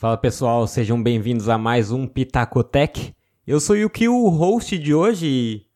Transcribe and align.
Fala 0.00 0.16
pessoal, 0.16 0.66
sejam 0.66 1.02
bem-vindos 1.02 1.46
a 1.50 1.58
mais 1.58 1.90
um 1.90 2.06
Pitacotech. 2.06 3.14
Eu 3.46 3.60
sou 3.60 3.76
o 3.76 3.78
Yuki, 3.78 4.08
o 4.08 4.30
host 4.30 4.78
de 4.78 4.94
hoje, 4.94 5.66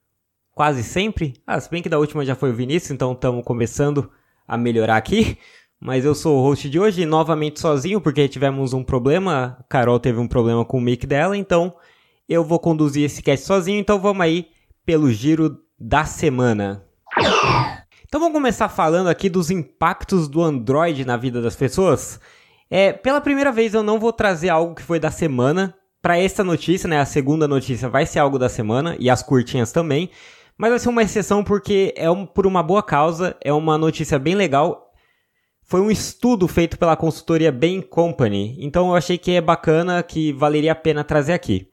quase 0.50 0.82
sempre. 0.82 1.34
Ah, 1.46 1.60
se 1.60 1.70
bem 1.70 1.82
que 1.82 1.90
da 1.90 1.98
última 1.98 2.24
já 2.24 2.34
foi 2.34 2.50
o 2.50 2.54
Vinícius, 2.54 2.90
então 2.90 3.12
estamos 3.12 3.44
começando 3.44 4.10
a 4.48 4.56
melhorar 4.56 4.96
aqui. 4.96 5.36
Mas 5.78 6.06
eu 6.06 6.14
sou 6.14 6.38
o 6.38 6.42
host 6.42 6.70
de 6.70 6.80
hoje, 6.80 7.04
novamente 7.04 7.60
sozinho, 7.60 8.00
porque 8.00 8.26
tivemos 8.26 8.72
um 8.72 8.82
problema. 8.82 9.58
A 9.60 9.62
Carol 9.64 10.00
teve 10.00 10.18
um 10.18 10.26
problema 10.26 10.64
com 10.64 10.78
o 10.78 10.80
mic 10.80 11.06
dela, 11.06 11.36
então 11.36 11.76
eu 12.26 12.42
vou 12.42 12.58
conduzir 12.58 13.04
esse 13.04 13.22
cast 13.22 13.44
sozinho. 13.44 13.78
Então 13.78 14.00
vamos 14.00 14.22
aí 14.22 14.46
pelo 14.86 15.12
giro 15.12 15.58
da 15.78 16.06
semana. 16.06 16.82
Então 18.06 18.18
vamos 18.18 18.32
começar 18.32 18.70
falando 18.70 19.08
aqui 19.08 19.28
dos 19.28 19.50
impactos 19.50 20.28
do 20.28 20.42
Android 20.42 21.04
na 21.04 21.18
vida 21.18 21.42
das 21.42 21.56
pessoas. 21.56 22.18
É, 22.76 22.92
pela 22.92 23.20
primeira 23.20 23.52
vez 23.52 23.72
eu 23.72 23.84
não 23.84 24.00
vou 24.00 24.12
trazer 24.12 24.48
algo 24.48 24.74
que 24.74 24.82
foi 24.82 24.98
da 24.98 25.08
semana. 25.08 25.72
Para 26.02 26.18
essa 26.18 26.42
notícia, 26.42 26.88
né, 26.88 26.98
a 26.98 27.04
segunda 27.04 27.46
notícia 27.46 27.88
vai 27.88 28.04
ser 28.04 28.18
algo 28.18 28.36
da 28.36 28.48
semana 28.48 28.96
e 28.98 29.08
as 29.08 29.22
curtinhas 29.22 29.70
também. 29.70 30.10
Mas 30.58 30.70
vai 30.70 30.78
ser 30.80 30.88
uma 30.88 31.02
exceção 31.04 31.44
porque 31.44 31.94
é 31.96 32.10
um, 32.10 32.26
por 32.26 32.48
uma 32.48 32.64
boa 32.64 32.82
causa, 32.82 33.36
é 33.40 33.52
uma 33.52 33.78
notícia 33.78 34.18
bem 34.18 34.34
legal. 34.34 34.90
Foi 35.62 35.80
um 35.80 35.88
estudo 35.88 36.48
feito 36.48 36.76
pela 36.76 36.96
consultoria 36.96 37.52
Bain 37.52 37.80
Company, 37.80 38.56
então 38.58 38.88
eu 38.88 38.96
achei 38.96 39.18
que 39.18 39.30
é 39.30 39.40
bacana, 39.40 40.02
que 40.02 40.32
valeria 40.32 40.72
a 40.72 40.74
pena 40.74 41.04
trazer 41.04 41.32
aqui. 41.32 41.68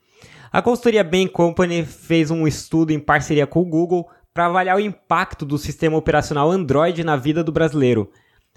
A 0.51 0.61
consultoria 0.61 1.03
Bain 1.03 1.25
Company 1.25 1.83
fez 1.83 2.29
um 2.29 2.47
estudo 2.47 2.91
em 2.91 2.99
parceria 2.99 3.47
com 3.47 3.61
o 3.61 3.65
Google 3.65 4.07
para 4.31 4.45
avaliar 4.45 4.77
o 4.77 4.79
impacto 4.79 5.47
do 5.47 5.57
sistema 5.57 5.97
operacional 5.97 6.51
Android 6.51 7.03
na 7.03 7.15
vida 7.15 7.43
do 7.43 7.51
brasileiro. 7.51 8.07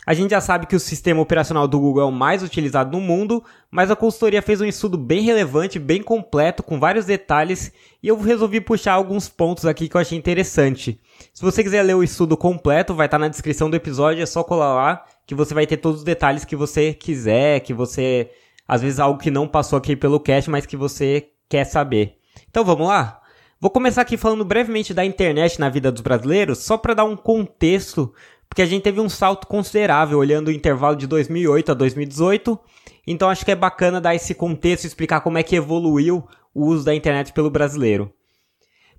A 0.07 0.13
gente 0.13 0.33
já 0.33 0.41
sabe 0.41 0.67
que 0.67 0.77
o 0.77 0.81
sistema 0.81 1.23
operacional 1.23 1.67
do 1.67 1.81
Google 1.81 2.03
é 2.03 2.07
o 2.07 2.13
mais 2.13 2.43
utilizado 2.43 2.93
no 2.93 3.01
mundo, 3.01 3.43
mas 3.71 3.91
a 3.91 3.97
consultoria 3.97 4.43
fez 4.43 4.61
um 4.61 4.67
estudo 4.67 4.99
bem 4.99 5.23
relevante, 5.23 5.79
bem 5.79 6.03
completo, 6.03 6.63
com 6.63 6.79
vários 6.79 7.07
detalhes, 7.07 7.73
e 8.03 8.09
eu 8.09 8.21
resolvi 8.21 8.61
puxar 8.61 8.93
alguns 8.93 9.31
pontos 9.31 9.65
aqui 9.65 9.89
que 9.89 9.97
eu 9.97 10.01
achei 10.01 10.19
interessante. 10.19 11.01
Se 11.33 11.43
você 11.43 11.63
quiser 11.63 11.83
ler 11.83 11.95
o 11.95 12.03
estudo 12.03 12.37
completo, 12.37 12.95
vai 12.95 13.07
estar 13.07 13.19
na 13.19 13.29
descrição 13.29 13.71
do 13.71 13.77
episódio, 13.77 14.23
é 14.23 14.27
só 14.27 14.45
colar 14.45 14.75
lá 14.75 15.05
que 15.27 15.35
você 15.35 15.55
vai 15.55 15.67
ter 15.67 15.79
todos 15.79 16.01
os 16.01 16.05
detalhes 16.05 16.45
que 16.45 16.55
você 16.55 16.93
quiser, 16.93 17.61
que 17.61 17.73
você 17.73 18.31
às 18.69 18.83
vezes 18.83 18.99
algo 18.99 19.19
que 19.19 19.31
não 19.31 19.47
passou 19.47 19.79
aqui 19.79 19.97
pelo 19.97 20.21
cast, 20.21 20.51
mas 20.51 20.67
que 20.67 20.77
você 20.77 21.29
quer 21.49 21.65
saber. 21.65 22.19
Então 22.49 22.65
vamos 22.65 22.89
lá? 22.89 23.21
Vou 23.61 23.71
começar 23.71 24.03
aqui 24.03 24.17
falando 24.17 24.45
brevemente 24.45 24.93
da 24.93 25.05
internet 25.05 25.59
na 25.59 25.71
vida 25.71 25.91
dos 25.91 26.03
brasileiros, 26.03 26.59
só 26.59 26.77
para 26.77 26.93
dar 26.93 27.05
um 27.05 27.17
contexto 27.17 28.13
porque 28.55 28.63
a 28.63 28.67
gente 28.67 28.85
teve 28.85 29.01
um 29.01 29.09
salto 29.09 29.49
considerável 29.49 30.17
olhando 30.17 30.47
o 30.47 30.53
intervalo 30.53 30.95
de 30.95 31.09
2008 31.09 31.73
a 31.73 31.75
2018. 31.75 32.57
Então 33.05 33.29
acho 33.29 33.45
que 33.45 33.51
é 33.51 33.57
bacana 33.57 34.01
dar 34.01 34.15
esse 34.15 34.33
contexto 34.33 34.85
e 34.85 34.87
explicar 34.87 35.23
como 35.23 35.37
é 35.37 35.43
que 35.43 35.57
evoluiu 35.57 36.25
o 36.55 36.67
uso 36.67 36.85
da 36.85 36.95
internet 36.95 37.33
pelo 37.33 37.51
brasileiro. 37.51 38.13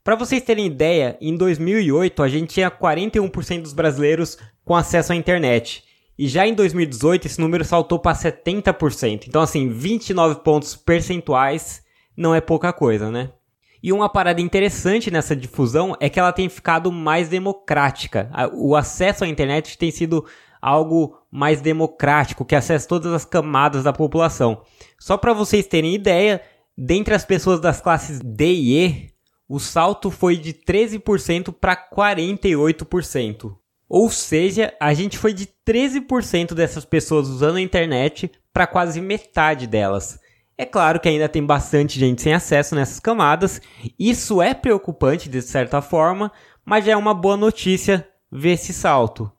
Para 0.04 0.18
vocês 0.18 0.44
terem 0.44 0.66
ideia, 0.66 1.18
em 1.22 1.38
2008 1.38 2.22
a 2.22 2.28
gente 2.28 2.56
tinha 2.56 2.70
41% 2.70 3.62
dos 3.62 3.72
brasileiros 3.72 4.38
com 4.66 4.76
acesso 4.76 5.14
à 5.14 5.16
internet. 5.16 5.86
E 6.20 6.28
já 6.28 6.46
em 6.46 6.54
2018 6.54 7.26
esse 7.26 7.40
número 7.40 7.64
saltou 7.64 7.98
para 7.98 8.14
70%. 8.14 9.24
Então 9.26 9.42
assim, 9.42 9.70
29 9.70 10.42
pontos 10.42 10.76
percentuais 10.76 11.82
não 12.18 12.36
é 12.36 12.42
pouca 12.42 12.74
coisa, 12.74 13.10
né? 13.10 13.30
E 13.86 13.94
uma 13.94 14.10
parada 14.10 14.42
interessante 14.42 15.12
nessa 15.12 15.36
difusão 15.36 15.96
é 16.00 16.10
que 16.10 16.20
ela 16.20 16.34
tem 16.34 16.50
ficado 16.50 16.92
mais 16.92 17.30
democrática. 17.30 18.32
O 18.56 18.76
acesso 18.76 19.24
à 19.24 19.28
internet 19.28 19.78
tem 19.78 19.92
sido 19.92 20.26
algo 20.60 21.20
mais 21.30 21.62
democrático, 21.62 22.44
que 22.44 22.56
acessa 22.56 22.88
todas 22.88 23.14
as 23.14 23.26
camadas 23.26 23.84
da 23.84 23.94
população. 23.94 24.64
Só 24.98 25.18
para 25.18 25.34
vocês 25.34 25.68
terem 25.68 25.94
ideia, 25.94 26.42
dentre 26.76 27.14
as 27.14 27.24
pessoas 27.24 27.60
das 27.60 27.80
classes 27.80 28.20
D 28.22 28.54
e 28.54 28.86
E, 28.88 29.10
o 29.48 29.60
salto 29.60 30.10
foi 30.10 30.36
de 30.36 30.52
13% 30.52 31.54
para 31.54 31.78
48%. 31.78 33.56
Ou 33.88 34.10
seja, 34.10 34.74
a 34.80 34.96
gente 34.96 35.16
foi 35.16 35.32
de 35.32 35.48
13% 35.64 36.56
dessas 36.56 36.86
pessoas 36.86 37.28
usando 37.28 37.58
a 37.58 37.62
internet 37.62 38.32
para 38.52 38.66
quase 38.66 39.00
metade 39.00 39.68
delas. 39.68 40.20
É 40.58 40.66
claro 40.66 41.00
que 41.02 41.10
ainda 41.10 41.28
tem 41.28 41.44
bastante 41.44 42.00
gente 42.00 42.22
sem 42.22 42.34
acesso 42.34 42.76
nessas 42.76 43.00
camadas, 43.00 43.62
isso 44.00 44.42
é 44.42 44.54
preocupante 44.54 45.28
de 45.28 45.42
certa 45.42 45.82
forma, 45.82 46.32
mas 46.64 46.86
já 46.86 46.94
é 46.94 46.96
uma 46.96 47.14
boa 47.14 47.36
notícia 47.36 48.08
ver 48.32 48.52
esse 48.52 48.72
salto. 48.74 49.30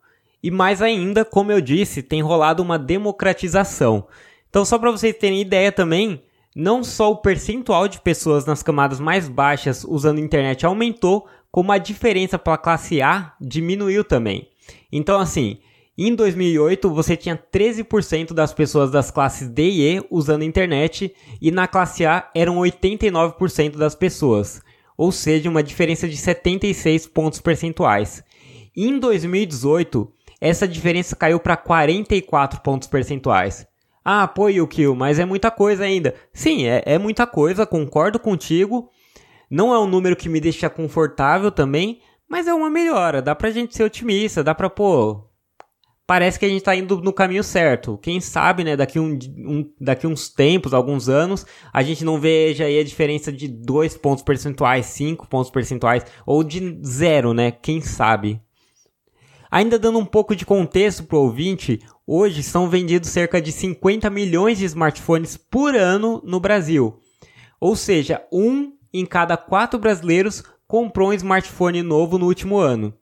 E 0.43 0.51
mais 0.51 0.81
ainda, 0.81 1.25
como 1.25 1.51
eu 1.51 1.59
disse, 1.59 2.03
tem 2.03 2.21
rolado 2.21 2.61
uma 2.61 2.77
democratização. 2.77 4.07
Então, 4.47 4.63
só 4.63 4.77
para 4.77 4.91
vocês 4.91 5.15
terem 5.17 5.41
ideia 5.41 5.71
também, 5.71 6.21
não 6.55 6.83
só 6.83 7.11
o 7.11 7.17
percentual 7.17 7.87
de 7.87 7.99
pessoas 7.99 8.45
nas 8.45 8.61
camadas 8.61 8.99
mais 8.99 9.27
baixas 9.27 9.83
usando 9.83 10.19
internet 10.19 10.65
aumentou, 10.65 11.27
como 11.51 11.71
a 11.71 11.79
diferença 11.79 12.37
para 12.37 12.53
a 12.53 12.57
classe 12.57 13.01
A 13.01 13.33
diminuiu 13.41 14.03
também. 14.03 14.49
Então, 14.91 15.19
assim, 15.19 15.57
em 15.97 16.13
2008, 16.13 16.93
você 16.93 17.17
tinha 17.17 17.35
13% 17.35 18.31
das 18.31 18.53
pessoas 18.53 18.91
das 18.91 19.09
classes 19.09 19.47
D 19.49 19.63
e 19.63 19.95
E 19.95 20.07
usando 20.11 20.43
internet 20.43 21.11
e 21.41 21.49
na 21.49 21.67
classe 21.67 22.05
A 22.05 22.29
eram 22.35 22.57
89% 22.57 23.77
das 23.77 23.95
pessoas, 23.95 24.61
ou 24.95 25.11
seja, 25.11 25.49
uma 25.49 25.63
diferença 25.63 26.07
de 26.07 26.15
76 26.15 27.07
pontos 27.07 27.41
percentuais. 27.41 28.23
Em 28.75 28.99
2018, 28.99 30.07
essa 30.39 30.67
diferença 30.67 31.15
caiu 31.15 31.39
para 31.39 31.57
44 31.57 32.61
pontos 32.61 32.87
percentuais. 32.87 33.65
Ah, 34.05 34.27
pô, 34.27 34.49
Yukio, 34.49 34.95
mas 34.95 35.17
é 35.17 35.25
muita 35.25 35.49
coisa 35.49 35.83
ainda. 35.83 36.13
Sim, 36.31 36.65
é, 36.67 36.83
é 36.85 36.99
muita 36.99 37.25
coisa, 37.25 37.65
concordo 37.65 38.19
contigo. 38.19 38.89
Não 39.49 39.73
é 39.73 39.79
um 39.79 39.87
número 39.87 40.15
que 40.15 40.29
me 40.29 40.39
deixa 40.39 40.69
confortável 40.69 41.51
também, 41.51 42.01
mas 42.29 42.47
é 42.47 42.53
uma 42.53 42.69
melhora. 42.69 43.19
Dá 43.21 43.33
pra 43.33 43.49
gente 43.49 43.75
ser 43.75 43.83
otimista, 43.83 44.43
dá 44.43 44.53
pra, 44.53 44.69
pô, 44.69 45.26
parece 46.07 46.39
que 46.39 46.45
a 46.45 46.47
gente 46.47 46.59
está 46.59 46.73
indo 46.73 47.01
no 47.01 47.11
caminho 47.11 47.43
certo. 47.43 47.97
Quem 47.97 48.21
sabe, 48.21 48.63
né, 48.63 48.77
daqui, 48.77 48.97
um, 48.97 49.19
um, 49.37 49.69
daqui 49.79 50.07
uns 50.07 50.29
tempos, 50.29 50.73
alguns 50.73 51.09
anos, 51.09 51.45
a 51.73 51.83
gente 51.83 52.05
não 52.05 52.17
veja 52.17 52.63
aí 52.63 52.79
a 52.79 52.83
diferença 52.83 53.29
de 53.29 53.49
2 53.49 53.97
pontos 53.97 54.23
percentuais, 54.23 54.85
5 54.85 55.27
pontos 55.27 55.51
percentuais, 55.51 56.05
ou 56.25 56.43
de 56.43 56.79
zero, 56.83 57.33
né? 57.33 57.51
Quem 57.51 57.81
sabe? 57.81 58.41
Ainda 59.51 59.77
dando 59.77 59.99
um 59.99 60.05
pouco 60.05 60.35
de 60.35 60.45
contexto 60.45 61.03
para 61.03 61.17
o 61.17 61.23
ouvinte, 61.23 61.79
hoje 62.05 62.41
são 62.41 62.69
vendidos 62.69 63.09
cerca 63.09 63.41
de 63.41 63.51
50 63.51 64.09
milhões 64.09 64.57
de 64.57 64.65
smartphones 64.65 65.35
por 65.35 65.75
ano 65.75 66.21
no 66.25 66.39
Brasil. 66.39 67.01
Ou 67.59 67.75
seja, 67.75 68.25
um 68.31 68.73
em 68.93 69.05
cada 69.05 69.35
quatro 69.35 69.77
brasileiros 69.77 70.43
comprou 70.67 71.09
um 71.09 71.13
smartphone 71.13 71.81
novo 71.81 72.17
no 72.17 72.27
último 72.27 72.57
ano. 72.57 72.93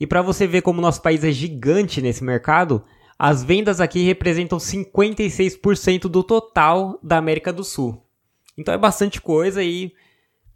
E 0.00 0.06
para 0.06 0.22
você 0.22 0.46
ver 0.46 0.62
como 0.62 0.80
nosso 0.80 1.02
país 1.02 1.22
é 1.22 1.30
gigante 1.30 2.00
nesse 2.00 2.24
mercado, 2.24 2.82
as 3.18 3.44
vendas 3.44 3.82
aqui 3.82 4.02
representam 4.02 4.56
56% 4.56 6.08
do 6.08 6.24
total 6.24 6.98
da 7.02 7.18
América 7.18 7.52
do 7.52 7.62
Sul. 7.62 8.02
Então 8.56 8.72
é 8.72 8.78
bastante 8.78 9.20
coisa 9.20 9.62
e 9.62 9.92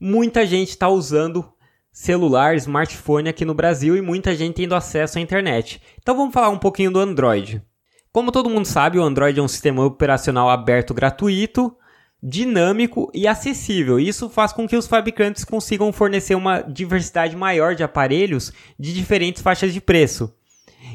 muita 0.00 0.46
gente 0.46 0.70
está 0.70 0.88
usando 0.88 1.44
celular, 1.92 2.56
smartphone 2.56 3.28
aqui 3.28 3.44
no 3.44 3.54
Brasil 3.54 3.96
e 3.96 4.00
muita 4.00 4.34
gente 4.34 4.56
tendo 4.56 4.74
acesso 4.74 5.18
à 5.18 5.20
internet. 5.20 5.80
Então 6.00 6.16
vamos 6.16 6.32
falar 6.32 6.48
um 6.48 6.58
pouquinho 6.58 6.90
do 6.90 6.98
Android. 6.98 7.62
Como 8.10 8.32
todo 8.32 8.48
mundo 8.48 8.64
sabe, 8.64 8.98
o 8.98 9.02
Android 9.02 9.38
é 9.38 9.42
um 9.42 9.48
sistema 9.48 9.84
operacional 9.84 10.48
aberto 10.48 10.94
gratuito 10.94 11.76
dinâmico 12.26 13.10
e 13.12 13.28
acessível. 13.28 14.00
Isso 14.00 14.30
faz 14.30 14.50
com 14.50 14.66
que 14.66 14.76
os 14.76 14.86
fabricantes 14.86 15.44
consigam 15.44 15.92
fornecer 15.92 16.34
uma 16.34 16.62
diversidade 16.62 17.36
maior 17.36 17.74
de 17.74 17.82
aparelhos 17.82 18.50
de 18.78 18.94
diferentes 18.94 19.42
faixas 19.42 19.74
de 19.74 19.80
preço. 19.80 20.34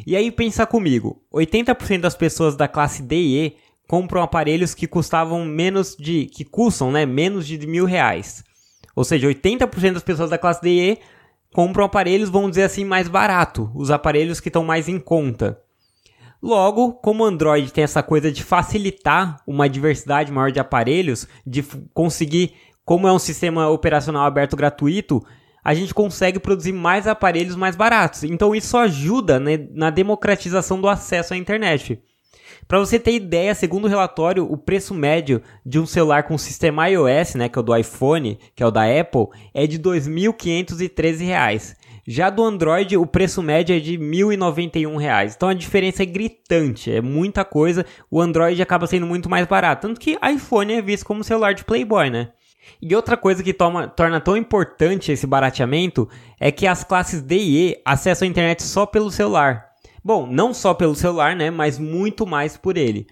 E 0.07 0.15
aí 0.15 0.31
pensa 0.31 0.65
comigo, 0.65 1.21
80% 1.31 2.01
das 2.01 2.15
pessoas 2.15 2.56
da 2.56 2.68
classe 2.68 3.03
D 3.03 3.15
e 3.15 3.45
E 3.45 3.56
compram 3.88 4.24
aparelhos 4.24 4.74
que 4.74 4.88
custavam 4.88 5.45
menos 5.45 5.95
de 5.95 6.25
que 6.25 6.44
custam, 6.44 6.92
né, 6.92 7.06
menos 7.06 7.45
de 7.45 7.65
mil 7.68 7.86
reais. 7.86 8.44
Ou 8.95 9.03
seja, 9.03 9.27
80% 9.27 9.94
das 9.94 10.03
pessoas 10.03 10.31
da 10.31 10.38
classe 10.38 10.62
D 10.63 10.69
e 10.69 10.92
E 10.92 10.98
compram 11.53 11.86
aparelhos, 11.86 12.30
vamos 12.30 12.51
dizer 12.51 12.63
assim, 12.63 12.83
mais 12.83 13.07
barato, 13.07 13.71
os 13.75 13.92
aparelhos 13.92 14.39
que 14.39 14.50
estão 14.50 14.63
mais 14.63 14.88
em 14.88 15.00
conta. 15.00 15.62
Logo, 16.41 16.94
como 16.94 17.24
o 17.24 17.27
Android 17.27 17.71
tem 17.71 17.83
essa 17.83 18.01
coisa 18.01 18.31
de 18.31 18.44
facilitar 18.44 19.41
uma 19.45 19.68
diversidade 19.68 20.31
maior 20.31 20.51
de 20.51 20.59
aparelhos, 20.59 21.27
de 21.45 21.63
conseguir, 21.94 22.53
como 22.86 23.07
é 23.07 23.12
um 23.12 23.19
sistema 23.19 23.68
operacional 23.69 24.25
aberto 24.25 24.56
gratuito, 24.56 25.21
a 25.63 25.74
gente 25.74 25.94
consegue 25.94 26.39
produzir 26.39 26.71
mais 26.71 27.07
aparelhos 27.07 27.56
mais 27.56 27.75
baratos. 27.75 28.24
Então 28.24 28.56
isso 28.56 28.77
ajuda 28.77 29.39
né, 29.39 29.68
na 29.71 29.89
democratização 29.89 30.80
do 30.80 30.88
acesso 30.88 31.33
à 31.33 31.38
internet. 31.38 32.01
Para 32.68 32.80
você 32.80 33.00
ter 33.00 33.13
ideia, 33.13 33.53
segundo 33.56 33.86
o 33.86 33.88
relatório, 33.88 34.50
o 34.50 34.57
preço 34.57 34.94
médio 34.94 35.41
de 35.65 35.80
um 35.80 35.86
celular 35.86 36.24
com 36.24 36.38
sistema 36.38 36.88
iOS, 36.88 37.36
né, 37.36 37.50
que 37.50 37.57
é 37.57 37.62
o 37.62 37.63
do 37.63 37.75
iPhone, 37.75 38.39
que 38.56 38.63
é 38.63 38.65
o 38.65 38.71
da 38.71 38.83
Apple, 38.83 39.27
é 39.53 39.65
de 39.68 39.77
R$ 39.77 39.83
2.513. 39.83 41.75
Já 42.11 42.31
do 42.31 42.44
Android, 42.44 42.97
o 42.97 43.06
preço 43.06 43.39
médio 43.44 43.75
é 43.75 43.79
de 43.79 43.95
R$ 43.95 44.03
1.091. 44.03 45.31
Então 45.35 45.47
a 45.47 45.53
diferença 45.53 46.01
é 46.01 46.07
gritante, 46.07 46.91
é 46.91 47.01
muita 47.01 47.45
coisa. 47.45 47.85
O 48.09 48.19
Android 48.19 48.59
acaba 48.59 48.88
sendo 48.88 49.06
muito 49.06 49.29
mais 49.29 49.45
barato. 49.45 49.88
Tanto 49.88 50.00
que 50.00 50.17
iPhone 50.27 50.73
é 50.73 50.81
visto 50.81 51.06
como 51.06 51.23
celular 51.23 51.53
de 51.53 51.63
Playboy, 51.63 52.09
né? 52.09 52.31
E 52.81 52.95
outra 52.95 53.15
coisa 53.15 53.44
que 53.44 53.53
toma, 53.53 53.88
torna 53.88 54.19
tão 54.19 54.35
importante 54.35 55.11
esse 55.11 55.27
barateamento 55.27 56.09
é 56.39 56.51
que 56.51 56.65
as 56.65 56.83
classes 56.83 57.21
D 57.21 57.38
e 57.38 57.69
E 57.69 57.81
acessam 57.85 58.27
a 58.27 58.31
internet 58.31 58.63
só 58.63 58.88
pelo 58.88 59.12
celular. 59.12 59.67
Bom, 60.03 60.25
não 60.25 60.51
só 60.51 60.73
pelo 60.73 60.95
celular, 60.95 61.35
né, 61.35 61.51
mas 61.51 61.77
muito 61.77 62.25
mais 62.25 62.57
por 62.57 62.75
ele. 62.75 63.05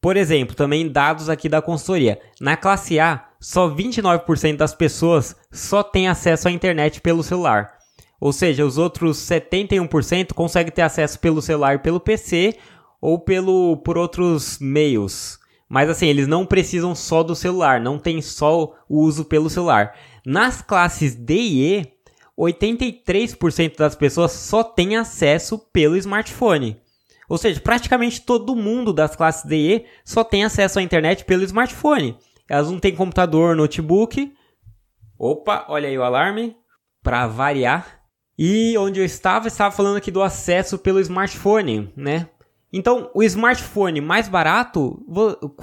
Por 0.00 0.16
exemplo, 0.16 0.54
também 0.54 0.88
dados 0.88 1.28
aqui 1.28 1.48
da 1.48 1.60
consultoria. 1.60 2.20
Na 2.40 2.56
classe 2.56 3.00
A, 3.00 3.24
só 3.40 3.68
29% 3.68 4.56
das 4.56 4.72
pessoas 4.72 5.34
só 5.50 5.82
têm 5.82 6.06
acesso 6.06 6.46
à 6.46 6.52
internet 6.52 7.00
pelo 7.00 7.24
celular. 7.24 7.79
Ou 8.20 8.32
seja, 8.32 8.66
os 8.66 8.76
outros 8.76 9.16
71% 9.18 10.34
conseguem 10.34 10.72
ter 10.72 10.82
acesso 10.82 11.18
pelo 11.18 11.40
celular 11.40 11.80
pelo 11.80 11.98
PC 11.98 12.56
ou 13.00 13.18
pelo 13.18 13.78
por 13.78 13.96
outros 13.96 14.58
meios. 14.60 15.40
Mas 15.68 15.88
assim, 15.88 16.06
eles 16.06 16.26
não 16.26 16.44
precisam 16.44 16.94
só 16.94 17.22
do 17.22 17.34
celular, 17.34 17.80
não 17.80 17.98
tem 17.98 18.20
só 18.20 18.74
o 18.88 19.00
uso 19.00 19.24
pelo 19.24 19.48
celular. 19.48 19.96
Nas 20.26 20.60
classes 20.60 21.14
D 21.14 21.34
e 21.34 21.78
E, 21.78 21.92
83% 22.38 23.76
das 23.76 23.94
pessoas 23.94 24.32
só 24.32 24.62
têm 24.62 24.96
acesso 24.96 25.58
pelo 25.72 25.96
smartphone. 25.96 26.80
Ou 27.28 27.38
seja, 27.38 27.60
praticamente 27.60 28.22
todo 28.22 28.56
mundo 28.56 28.92
das 28.92 29.14
classes 29.14 29.44
D 29.44 29.56
e 29.56 29.74
E 29.76 29.86
só 30.04 30.24
tem 30.24 30.44
acesso 30.44 30.78
à 30.78 30.82
internet 30.82 31.24
pelo 31.24 31.44
smartphone. 31.44 32.18
Elas 32.48 32.68
não 32.68 32.80
têm 32.80 32.94
computador, 32.94 33.54
notebook. 33.54 34.34
Opa, 35.16 35.66
olha 35.68 35.88
aí 35.88 35.96
o 35.96 36.02
alarme. 36.02 36.56
Para 37.00 37.28
variar. 37.28 37.99
E 38.42 38.74
onde 38.78 38.98
eu 38.98 39.04
estava, 39.04 39.48
estava 39.48 39.70
falando 39.70 39.98
aqui 39.98 40.10
do 40.10 40.22
acesso 40.22 40.78
pelo 40.78 40.98
smartphone, 40.98 41.92
né? 41.94 42.26
Então, 42.72 43.10
o 43.12 43.22
smartphone 43.22 44.00
mais 44.00 44.28
barato, 44.28 44.98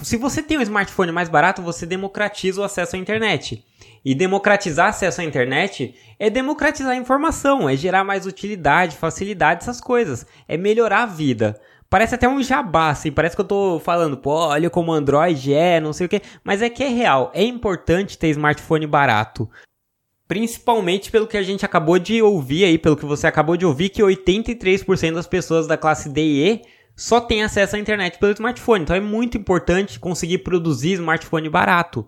se 0.04 0.16
você 0.16 0.44
tem 0.44 0.60
um 0.60 0.62
smartphone 0.62 1.12
mais 1.12 1.28
barato, 1.28 1.64
você 1.64 1.88
democratiza 1.88 2.62
o 2.62 2.64
acesso 2.64 2.96
à 2.96 3.00
internet. 3.00 3.66
E 4.06 4.14
democratizar 4.14 4.90
acesso 4.90 5.22
à 5.22 5.24
internet 5.24 5.96
é 6.20 6.30
democratizar 6.30 6.92
a 6.92 6.96
informação, 6.96 7.68
é 7.68 7.76
gerar 7.76 8.04
mais 8.04 8.28
utilidade, 8.28 8.96
facilidade, 8.96 9.64
essas 9.64 9.82
coisas. 9.82 10.24
É 10.48 10.56
melhorar 10.56 11.02
a 11.02 11.08
vida. 11.08 11.60
Parece 11.90 12.14
até 12.14 12.30
um 12.30 12.44
jabá, 12.44 12.90
assim, 12.90 13.12
parece 13.12 13.36
que 13.36 13.42
eu 13.42 13.48
tô 13.48 13.80
falando, 13.80 14.18
pô, 14.18 14.50
olha 14.50 14.70
como 14.70 14.94
Android 14.94 15.52
é, 15.52 15.80
não 15.80 15.94
sei 15.94 16.06
o 16.06 16.10
que, 16.10 16.22
mas 16.44 16.62
é 16.62 16.70
que 16.70 16.84
é 16.84 16.90
real, 16.90 17.32
é 17.34 17.44
importante 17.44 18.20
ter 18.20 18.28
smartphone 18.28 18.86
barato. 18.86 19.50
Principalmente 20.28 21.10
pelo 21.10 21.28
que 21.28 21.38
a 21.38 21.44
gente 21.44 21.66
acabou 21.66 21.98
de 21.98 22.22
ouvir 22.22 22.66
aí, 22.66 22.78
pelo 22.78 22.98
que 22.98 23.06
você 23.06 23.28
acabou 23.28 23.56
de 23.56 23.66
ouvir, 23.66 23.90
que 23.90 24.02
83% 24.02 25.14
das 25.14 25.28
pessoas 25.28 25.68
da 25.68 25.78
classe 25.78 26.10
D 26.10 26.22
e 26.22 26.50
E 26.50 26.62
só 26.96 27.22
tem 27.22 27.44
acesso 27.44 27.76
à 27.76 27.80
internet 27.80 28.18
pelo 28.18 28.34
smartphone. 28.34 28.84
Então 28.84 28.96
é 28.96 29.00
muito 29.00 29.38
importante 29.38 30.00
conseguir 30.00 30.40
produzir 30.40 30.94
smartphone 30.94 31.48
barato. 31.48 32.08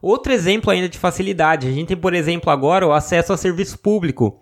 Outro 0.00 0.32
exemplo 0.32 0.70
ainda 0.70 0.88
de 0.88 0.98
facilidade, 0.98 1.66
a 1.66 1.72
gente 1.72 1.88
tem, 1.88 1.96
por 1.96 2.14
exemplo, 2.14 2.50
agora 2.50 2.86
o 2.86 2.92
acesso 2.92 3.32
a 3.32 3.36
serviço 3.36 3.78
público. 3.78 4.40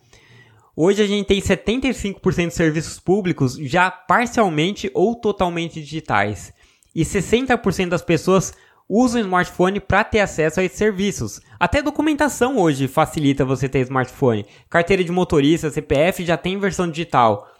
Hoje 0.74 1.02
a 1.02 1.06
gente 1.06 1.26
tem 1.26 1.40
75% 1.40 2.48
de 2.48 2.54
serviços 2.54 3.00
públicos 3.00 3.56
já 3.56 3.90
parcialmente 3.90 4.90
ou 4.92 5.14
totalmente 5.14 5.80
digitais. 5.80 6.52
E 6.94 7.02
60% 7.02 7.88
das 7.88 8.02
pessoas 8.02 8.52
usam 8.88 9.20
o 9.20 9.24
smartphone 9.24 9.80
para 9.80 10.04
ter 10.04 10.20
acesso 10.20 10.60
a 10.60 10.64
esses 10.64 10.78
serviços. 10.78 11.40
Até 11.58 11.82
documentação 11.82 12.58
hoje 12.58 12.88
facilita 12.88 13.44
você 13.44 13.68
ter 13.68 13.80
smartphone. 13.80 14.46
Carteira 14.68 15.02
de 15.02 15.12
motorista, 15.12 15.70
CPF 15.70 16.24
já 16.24 16.36
tem 16.36 16.58
versão 16.58 16.88
digital. 16.90 17.50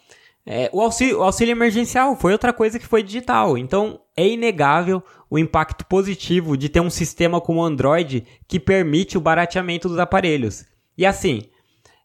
É, 0.45 0.69
o, 0.71 0.81
auxílio, 0.81 1.19
o 1.19 1.23
auxílio 1.23 1.51
emergencial 1.51 2.15
foi 2.15 2.31
outra 2.31 2.53
coisa 2.53 2.79
que 2.79 2.87
foi 2.87 3.03
digital. 3.03 3.57
Então, 3.57 3.99
é 4.15 4.25
inegável 4.25 5.03
o 5.29 5.37
impacto 5.37 5.85
positivo 5.85 6.55
de 6.55 6.69
ter 6.69 6.79
um 6.79 6.89
sistema 6.89 7.41
como 7.41 7.59
o 7.59 7.63
Android 7.63 8.25
que 8.47 8.59
permite 8.59 9.17
o 9.17 9.21
barateamento 9.21 9.89
dos 9.89 9.99
aparelhos. 9.99 10.65
E 10.97 11.05
assim, 11.05 11.43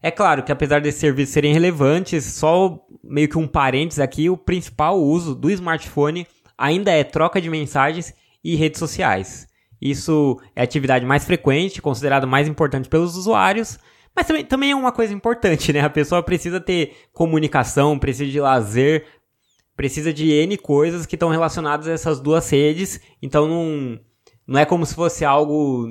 é 0.02 0.10
claro 0.10 0.42
que 0.42 0.50
apesar 0.50 0.80
desses 0.80 1.00
serviços 1.00 1.32
serem 1.32 1.52
relevantes, 1.52 2.24
só 2.24 2.84
meio 3.04 3.28
que 3.28 3.38
um 3.38 3.46
parênteses 3.46 4.00
aqui, 4.00 4.28
o 4.28 4.36
principal 4.36 5.00
uso 5.00 5.36
do 5.36 5.48
smartphone 5.48 6.26
ainda 6.58 6.90
é 6.90 7.04
troca 7.04 7.40
de 7.40 7.48
mensagens 7.48 8.12
e 8.42 8.56
redes 8.56 8.78
sociais. 8.78 9.46
Isso 9.80 10.40
é 10.54 10.60
a 10.60 10.64
atividade 10.64 11.04
mais 11.04 11.24
frequente, 11.24 11.82
considerada 11.82 12.26
mais 12.26 12.46
importante 12.46 12.88
pelos 12.88 13.16
usuários, 13.16 13.78
mas 14.14 14.26
também, 14.26 14.44
também 14.44 14.70
é 14.70 14.76
uma 14.76 14.92
coisa 14.92 15.12
importante, 15.12 15.72
né? 15.72 15.80
A 15.80 15.90
pessoa 15.90 16.22
precisa 16.22 16.60
ter 16.60 16.94
comunicação, 17.12 17.98
precisa 17.98 18.30
de 18.30 18.40
lazer, 18.40 19.06
precisa 19.76 20.12
de 20.12 20.30
N 20.30 20.56
coisas 20.56 21.06
que 21.06 21.16
estão 21.16 21.30
relacionadas 21.30 21.88
a 21.88 21.92
essas 21.92 22.20
duas 22.20 22.48
redes. 22.50 23.00
Então 23.20 23.48
não, 23.48 23.98
não 24.46 24.60
é 24.60 24.64
como 24.64 24.84
se 24.84 24.94
fosse 24.94 25.24
algo 25.24 25.88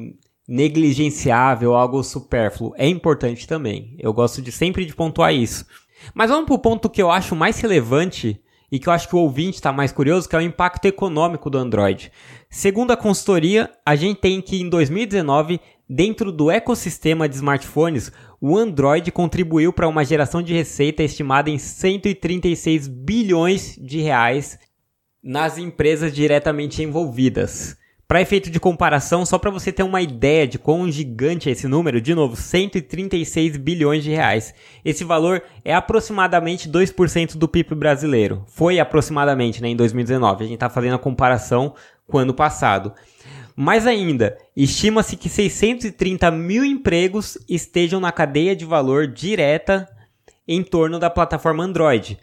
negligenciável, 0.48 1.74
algo 1.74 2.04
supérfluo. 2.04 2.74
É 2.78 2.88
importante 2.88 3.48
também. 3.48 3.96
Eu 4.00 4.14
gosto 4.14 4.42
de 4.42 4.52
sempre 4.52 4.86
de 4.86 4.96
pontuar 4.96 5.34
isso. 5.34 5.66
Mas 6.14 6.30
vamos 6.30 6.46
para 6.46 6.56
o 6.56 6.60
ponto 6.60 6.90
que 6.90 7.02
eu 7.02 7.12
acho 7.12 7.36
mais 7.36 7.60
relevante 7.60 8.42
e 8.72 8.80
que 8.80 8.88
eu 8.88 8.94
acho 8.94 9.10
que 9.10 9.16
o 9.16 9.20
ouvinte 9.20 9.56
está 9.56 9.74
mais 9.74 9.92
curioso, 9.92 10.30
que 10.30 10.36
é 10.36 10.40
o 10.40 10.42
impacto 10.42 10.86
econômico 10.86 11.50
do 11.50 11.58
Android. 11.58 12.12
Segundo 12.50 12.92
a 12.92 12.98
consultoria, 12.98 13.70
a 13.86 13.96
gente 13.96 14.22
tem 14.22 14.42
que 14.42 14.62
em 14.62 14.70
2019 14.70 15.60
Dentro 15.94 16.32
do 16.32 16.50
ecossistema 16.50 17.28
de 17.28 17.36
smartphones, 17.36 18.14
o 18.40 18.58
Android 18.58 19.12
contribuiu 19.12 19.74
para 19.74 19.90
uma 19.90 20.06
geração 20.06 20.42
de 20.42 20.54
receita 20.54 21.04
estimada 21.04 21.50
em 21.50 21.58
136 21.58 22.88
bilhões 22.88 23.76
de 23.76 24.00
reais 24.00 24.58
nas 25.22 25.58
empresas 25.58 26.16
diretamente 26.16 26.82
envolvidas. 26.82 27.76
Para 28.12 28.22
efeito 28.22 28.50
de 28.50 28.60
comparação, 28.60 29.26
só 29.26 29.40
para 29.40 29.50
você 29.50 29.72
ter 29.72 29.84
uma 29.84 30.02
ideia 30.02 30.46
de 30.46 30.60
quão 30.60 30.92
gigante 30.92 31.48
é 31.48 31.54
esse 31.54 31.66
número, 31.66 32.02
de 32.02 32.14
novo, 32.14 32.36
136 32.36 33.56
bilhões 33.56 34.04
de 34.04 34.10
reais. 34.10 34.54
Esse 34.84 35.06
valor 35.06 35.42
é 35.64 35.74
aproximadamente 35.74 36.70
2% 36.70 37.38
do 37.38 37.48
PIB 37.48 37.74
brasileiro. 37.74 38.44
Foi 38.48 38.82
aproximadamente 38.82 39.62
né, 39.62 39.70
em 39.70 39.78
2019. 39.78 40.44
A 40.44 40.46
gente 40.46 40.56
está 40.56 40.70
fazendo 40.70 40.96
a 40.96 41.00
comparação 41.00 41.74
com 42.06 42.18
o 42.18 42.20
ano 42.20 42.34
passado. 42.34 42.94
Mais 43.56 43.88
ainda, 43.88 44.38
estima-se 44.58 45.16
que 45.16 45.30
630 45.30 46.30
mil 46.32 46.66
empregos 46.66 47.38
estejam 47.48 48.02
na 48.02 48.12
cadeia 48.12 48.54
de 48.54 48.66
valor 48.66 49.08
direta 49.08 49.88
em 50.46 50.62
torno 50.62 51.00
da 51.00 51.10
plataforma 51.10 51.64
Android. 51.64 52.20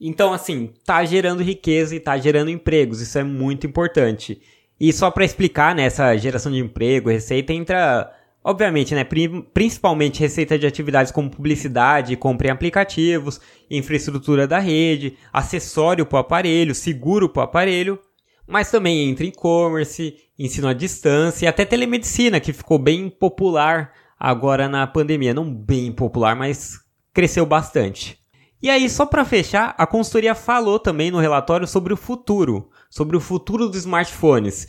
Então, 0.00 0.32
assim, 0.32 0.72
tá 0.86 1.04
gerando 1.04 1.42
riqueza 1.42 1.96
e 1.96 2.00
tá 2.00 2.16
gerando 2.16 2.48
empregos, 2.48 3.00
isso 3.00 3.18
é 3.18 3.24
muito 3.24 3.66
importante. 3.66 4.40
E 4.82 4.92
só 4.92 5.12
para 5.12 5.24
explicar, 5.24 5.76
né, 5.76 5.84
essa 5.84 6.16
geração 6.16 6.50
de 6.50 6.58
emprego, 6.58 7.08
receita 7.08 7.52
entra, 7.52 8.12
obviamente, 8.42 8.96
né, 8.96 9.06
principalmente 9.54 10.18
receita 10.18 10.58
de 10.58 10.66
atividades 10.66 11.12
como 11.12 11.30
publicidade, 11.30 12.16
compra 12.16 12.48
em 12.48 12.50
aplicativos, 12.50 13.40
infraestrutura 13.70 14.44
da 14.44 14.58
rede, 14.58 15.16
acessório 15.32 16.04
para 16.04 16.16
o 16.16 16.18
aparelho, 16.18 16.74
seguro 16.74 17.28
para 17.28 17.42
o 17.42 17.44
aparelho, 17.44 17.96
mas 18.44 18.72
também 18.72 19.08
entra 19.08 19.24
e-commerce, 19.24 20.16
ensino 20.36 20.66
à 20.66 20.72
distância 20.72 21.46
e 21.46 21.48
até 21.48 21.64
telemedicina, 21.64 22.40
que 22.40 22.52
ficou 22.52 22.76
bem 22.76 23.08
popular 23.08 23.92
agora 24.18 24.68
na 24.68 24.84
pandemia. 24.84 25.32
Não 25.32 25.48
bem 25.48 25.92
popular, 25.92 26.34
mas 26.34 26.80
cresceu 27.14 27.46
bastante. 27.46 28.18
E 28.60 28.68
aí, 28.68 28.90
só 28.90 29.06
para 29.06 29.24
fechar, 29.24 29.76
a 29.78 29.86
consultoria 29.86 30.34
falou 30.34 30.80
também 30.80 31.08
no 31.08 31.20
relatório 31.20 31.68
sobre 31.68 31.94
o 31.94 31.96
futuro, 31.96 32.68
sobre 32.92 33.16
o 33.16 33.20
futuro 33.20 33.68
dos 33.68 33.78
smartphones. 33.78 34.68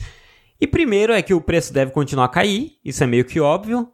E 0.59 0.65
primeiro 0.65 1.11
é 1.11 1.21
que 1.21 1.33
o 1.33 1.41
preço 1.41 1.73
deve 1.73 1.91
continuar 1.91 2.25
a 2.25 2.29
cair, 2.29 2.77
isso 2.85 3.03
é 3.03 3.07
meio 3.07 3.25
que 3.25 3.41
óbvio, 3.41 3.89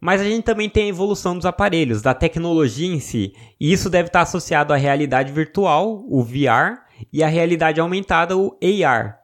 mas 0.00 0.20
a 0.20 0.24
gente 0.24 0.42
também 0.42 0.68
tem 0.68 0.86
a 0.86 0.88
evolução 0.88 1.36
dos 1.36 1.46
aparelhos, 1.46 2.02
da 2.02 2.12
tecnologia 2.12 2.88
em 2.88 2.98
si, 2.98 3.32
e 3.60 3.72
isso 3.72 3.88
deve 3.88 4.08
estar 4.08 4.22
associado 4.22 4.72
à 4.72 4.76
realidade 4.76 5.32
virtual, 5.32 6.04
o 6.08 6.24
VR, 6.24 6.80
e 7.12 7.22
à 7.22 7.28
realidade 7.28 7.80
aumentada, 7.80 8.36
o 8.36 8.58
AR. 8.84 9.20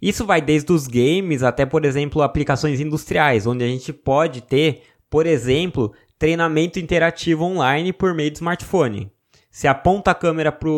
Isso 0.00 0.24
vai 0.24 0.40
desde 0.40 0.72
os 0.72 0.86
games 0.86 1.42
até, 1.42 1.66
por 1.66 1.84
exemplo, 1.84 2.22
aplicações 2.22 2.80
industriais, 2.80 3.46
onde 3.46 3.62
a 3.62 3.68
gente 3.68 3.92
pode 3.92 4.40
ter, 4.40 4.84
por 5.10 5.26
exemplo, 5.26 5.92
treinamento 6.18 6.78
interativo 6.78 7.44
online 7.44 7.92
por 7.92 8.14
meio 8.14 8.30
de 8.30 8.38
smartphone. 8.38 9.12
Se 9.50 9.68
aponta 9.68 10.12
a 10.12 10.14
câmera 10.14 10.50
para 10.50 10.70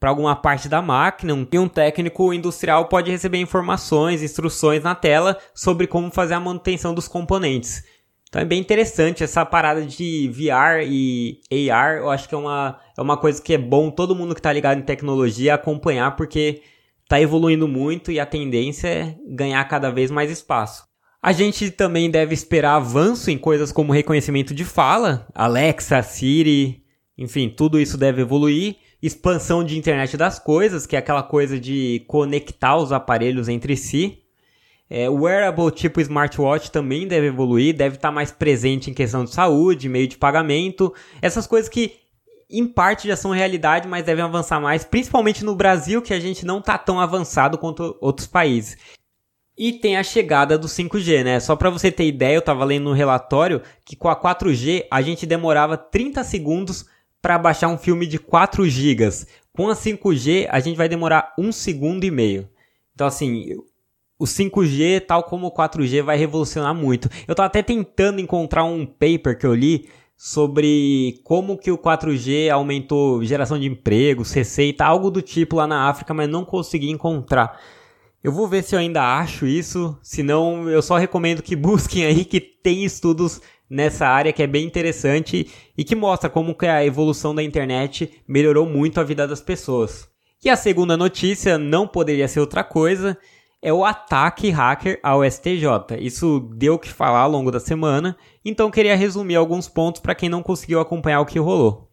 alguma 0.00 0.36
parte 0.36 0.68
da 0.68 0.80
máquina 0.80 1.46
e 1.50 1.58
um 1.58 1.68
técnico 1.68 2.32
industrial 2.32 2.86
pode 2.86 3.10
receber 3.10 3.38
informações, 3.38 4.22
instruções 4.22 4.82
na 4.82 4.94
tela 4.94 5.36
sobre 5.54 5.86
como 5.86 6.10
fazer 6.10 6.34
a 6.34 6.40
manutenção 6.40 6.94
dos 6.94 7.08
componentes. 7.08 7.82
Então 8.28 8.42
é 8.42 8.44
bem 8.44 8.60
interessante 8.60 9.24
essa 9.24 9.44
parada 9.44 9.84
de 9.84 10.28
VR 10.28 10.86
e 10.86 11.70
AR. 11.70 11.96
Eu 11.96 12.10
acho 12.10 12.28
que 12.28 12.34
é 12.34 12.38
uma, 12.38 12.78
é 12.96 13.00
uma 13.00 13.16
coisa 13.16 13.40
que 13.40 13.54
é 13.54 13.58
bom 13.58 13.90
todo 13.90 14.14
mundo 14.14 14.34
que 14.34 14.40
está 14.40 14.52
ligado 14.52 14.78
em 14.78 14.82
tecnologia 14.82 15.54
acompanhar, 15.54 16.14
porque 16.14 16.62
está 17.02 17.18
evoluindo 17.20 17.66
muito 17.66 18.12
e 18.12 18.20
a 18.20 18.26
tendência 18.26 18.86
é 18.86 19.16
ganhar 19.26 19.64
cada 19.64 19.90
vez 19.90 20.10
mais 20.10 20.30
espaço. 20.30 20.86
A 21.22 21.32
gente 21.32 21.70
também 21.70 22.10
deve 22.10 22.34
esperar 22.34 22.76
avanço 22.76 23.30
em 23.30 23.38
coisas 23.38 23.72
como 23.72 23.92
reconhecimento 23.92 24.54
de 24.54 24.64
fala, 24.64 25.26
Alexa, 25.34 26.00
Siri, 26.02 26.84
enfim, 27.16 27.48
tudo 27.48 27.80
isso 27.80 27.96
deve 27.96 28.22
evoluir. 28.22 28.76
Expansão 29.02 29.62
de 29.62 29.78
internet 29.78 30.16
das 30.16 30.38
coisas, 30.38 30.86
que 30.86 30.96
é 30.96 30.98
aquela 30.98 31.22
coisa 31.22 31.58
de 31.58 32.04
conectar 32.08 32.76
os 32.76 32.92
aparelhos 32.92 33.48
entre 33.48 33.76
si. 33.76 34.22
É, 34.90 35.08
o 35.08 35.22
wearable 35.22 35.70
tipo 35.70 36.00
smartwatch 36.00 36.70
também 36.70 37.06
deve 37.06 37.26
evoluir, 37.26 37.76
deve 37.76 37.96
estar 37.96 38.10
mais 38.10 38.32
presente 38.32 38.90
em 38.90 38.94
questão 38.94 39.24
de 39.24 39.30
saúde, 39.30 39.88
meio 39.88 40.08
de 40.08 40.16
pagamento, 40.16 40.94
essas 41.20 41.46
coisas 41.46 41.68
que 41.68 41.92
em 42.50 42.66
parte 42.66 43.06
já 43.06 43.14
são 43.14 43.30
realidade, 43.30 43.86
mas 43.86 44.06
devem 44.06 44.24
avançar 44.24 44.58
mais, 44.58 44.84
principalmente 44.84 45.44
no 45.44 45.54
Brasil, 45.54 46.00
que 46.00 46.14
a 46.14 46.20
gente 46.20 46.46
não 46.46 46.58
está 46.58 46.78
tão 46.78 46.98
avançado 46.98 47.58
quanto 47.58 47.96
outros 48.00 48.26
países. 48.26 48.78
E 49.56 49.72
tem 49.72 49.96
a 49.96 50.02
chegada 50.02 50.56
do 50.56 50.68
5G, 50.68 51.24
né? 51.24 51.40
Só 51.40 51.56
para 51.56 51.68
você 51.68 51.90
ter 51.90 52.06
ideia, 52.06 52.36
eu 52.36 52.38
estava 52.38 52.64
lendo 52.64 52.84
no 52.84 52.92
relatório 52.92 53.60
que 53.84 53.96
com 53.96 54.08
a 54.08 54.16
4G 54.16 54.86
a 54.90 55.02
gente 55.02 55.26
demorava 55.26 55.76
30 55.76 56.24
segundos 56.24 56.86
para 57.20 57.38
baixar 57.38 57.68
um 57.68 57.78
filme 57.78 58.06
de 58.06 58.18
4 58.18 58.68
GB. 58.68 59.08
Com 59.52 59.68
a 59.68 59.74
5G 59.74 60.46
a 60.50 60.60
gente 60.60 60.76
vai 60.76 60.88
demorar 60.88 61.34
1 61.38 61.52
segundo 61.52 62.04
e 62.04 62.10
meio. 62.10 62.48
Então 62.94 63.06
assim, 63.06 63.54
o 64.18 64.24
5G, 64.24 65.06
tal 65.06 65.22
como 65.22 65.46
o 65.46 65.52
4G, 65.52 66.02
vai 66.02 66.16
revolucionar 66.16 66.74
muito. 66.74 67.08
Eu 67.26 67.34
tô 67.34 67.42
até 67.42 67.62
tentando 67.62 68.20
encontrar 68.20 68.64
um 68.64 68.84
paper 68.84 69.38
que 69.38 69.46
eu 69.46 69.54
li 69.54 69.88
sobre 70.16 71.20
como 71.22 71.56
que 71.56 71.70
o 71.70 71.78
4G 71.78 72.50
aumentou 72.50 73.24
geração 73.24 73.58
de 73.58 73.66
empregos, 73.66 74.32
receita, 74.32 74.84
algo 74.84 75.12
do 75.12 75.22
tipo 75.22 75.56
lá 75.56 75.66
na 75.66 75.88
África, 75.88 76.12
mas 76.12 76.28
não 76.28 76.44
consegui 76.44 76.90
encontrar. 76.90 77.60
Eu 78.22 78.32
vou 78.32 78.48
ver 78.48 78.64
se 78.64 78.74
eu 78.74 78.80
ainda 78.80 79.18
acho 79.18 79.46
isso, 79.46 79.96
senão 80.02 80.68
eu 80.68 80.82
só 80.82 80.96
recomendo 80.96 81.42
que 81.42 81.54
busquem 81.56 82.04
aí 82.04 82.24
que 82.24 82.40
tem 82.40 82.84
estudos 82.84 83.40
nessa 83.70 84.06
área 84.06 84.32
que 84.32 84.42
é 84.42 84.46
bem 84.46 84.66
interessante 84.66 85.48
e 85.76 85.84
que 85.84 85.94
mostra 85.94 86.28
como 86.28 86.54
que 86.54 86.66
a 86.66 86.84
evolução 86.84 87.34
da 87.34 87.42
internet 87.42 88.22
melhorou 88.26 88.66
muito 88.66 88.98
a 88.98 89.04
vida 89.04 89.26
das 89.26 89.40
pessoas. 89.40 90.08
E 90.44 90.48
a 90.48 90.56
segunda 90.56 90.96
notícia 90.96 91.58
não 91.58 91.86
poderia 91.86 92.26
ser 92.28 92.40
outra 92.40 92.64
coisa, 92.64 93.16
é 93.60 93.72
o 93.72 93.84
ataque 93.84 94.50
hacker 94.50 94.98
ao 95.02 95.24
STJ. 95.24 95.98
Isso 96.00 96.48
deu 96.54 96.74
o 96.74 96.78
que 96.78 96.88
falar 96.88 97.20
ao 97.20 97.30
longo 97.30 97.50
da 97.50 97.60
semana, 97.60 98.16
então 98.44 98.70
queria 98.70 98.96
resumir 98.96 99.36
alguns 99.36 99.68
pontos 99.68 100.00
para 100.00 100.14
quem 100.14 100.28
não 100.28 100.42
conseguiu 100.42 100.80
acompanhar 100.80 101.20
o 101.20 101.26
que 101.26 101.38
rolou. 101.38 101.88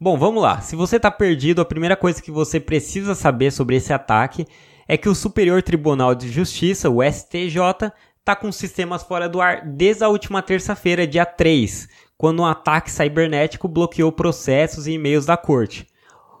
Bom, 0.00 0.18
vamos 0.18 0.42
lá. 0.42 0.60
Se 0.60 0.74
você 0.74 0.96
está 0.96 1.10
perdido, 1.10 1.60
a 1.60 1.64
primeira 1.64 1.96
coisa 1.96 2.20
que 2.20 2.30
você 2.30 2.58
precisa 2.58 3.14
saber 3.14 3.52
sobre 3.52 3.76
esse 3.76 3.92
ataque 3.92 4.46
é 4.88 4.96
que 4.96 5.08
o 5.08 5.14
Superior 5.14 5.62
Tribunal 5.62 6.14
de 6.14 6.30
Justiça, 6.30 6.90
o 6.90 7.02
STJ, 7.02 7.92
está 8.18 8.34
com 8.34 8.50
sistemas 8.50 9.02
fora 9.02 9.28
do 9.28 9.40
ar 9.40 9.66
desde 9.66 10.04
a 10.04 10.08
última 10.08 10.42
terça-feira, 10.42 11.06
dia 11.06 11.26
3, 11.26 11.88
quando 12.16 12.40
um 12.40 12.46
ataque 12.46 12.90
cibernético 12.90 13.68
bloqueou 13.68 14.10
processos 14.10 14.86
e 14.86 14.92
e-mails 14.92 15.26
da 15.26 15.36
corte. 15.36 15.86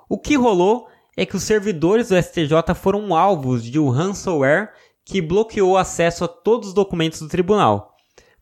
O 0.08 0.18
que 0.18 0.36
rolou 0.36 0.88
é 1.16 1.24
que 1.24 1.36
os 1.36 1.42
servidores 1.42 2.08
do 2.08 2.20
STJ 2.20 2.74
foram 2.74 3.14
alvos 3.14 3.62
de 3.62 3.78
um 3.78 3.88
ransomware 3.88 4.70
que 5.04 5.20
bloqueou 5.20 5.72
o 5.72 5.76
acesso 5.76 6.24
a 6.24 6.28
todos 6.28 6.68
os 6.68 6.74
documentos 6.74 7.20
do 7.20 7.28
tribunal. 7.28 7.94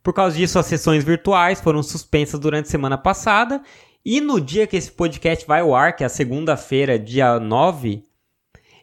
Por 0.02 0.12
causa 0.12 0.36
disso, 0.36 0.58
as 0.58 0.66
sessões 0.66 1.04
virtuais 1.04 1.60
foram 1.60 1.82
suspensas 1.82 2.38
durante 2.40 2.66
a 2.66 2.70
semana 2.70 2.98
passada 2.98 3.62
e 4.04 4.20
no 4.20 4.40
dia 4.40 4.66
que 4.66 4.76
esse 4.76 4.90
podcast 4.90 5.46
vai 5.46 5.60
ao 5.60 5.74
ar, 5.74 5.94
que 5.94 6.02
é 6.02 6.06
a 6.06 6.10
segunda-feira, 6.10 6.98
dia 6.98 7.38
9, 7.38 8.02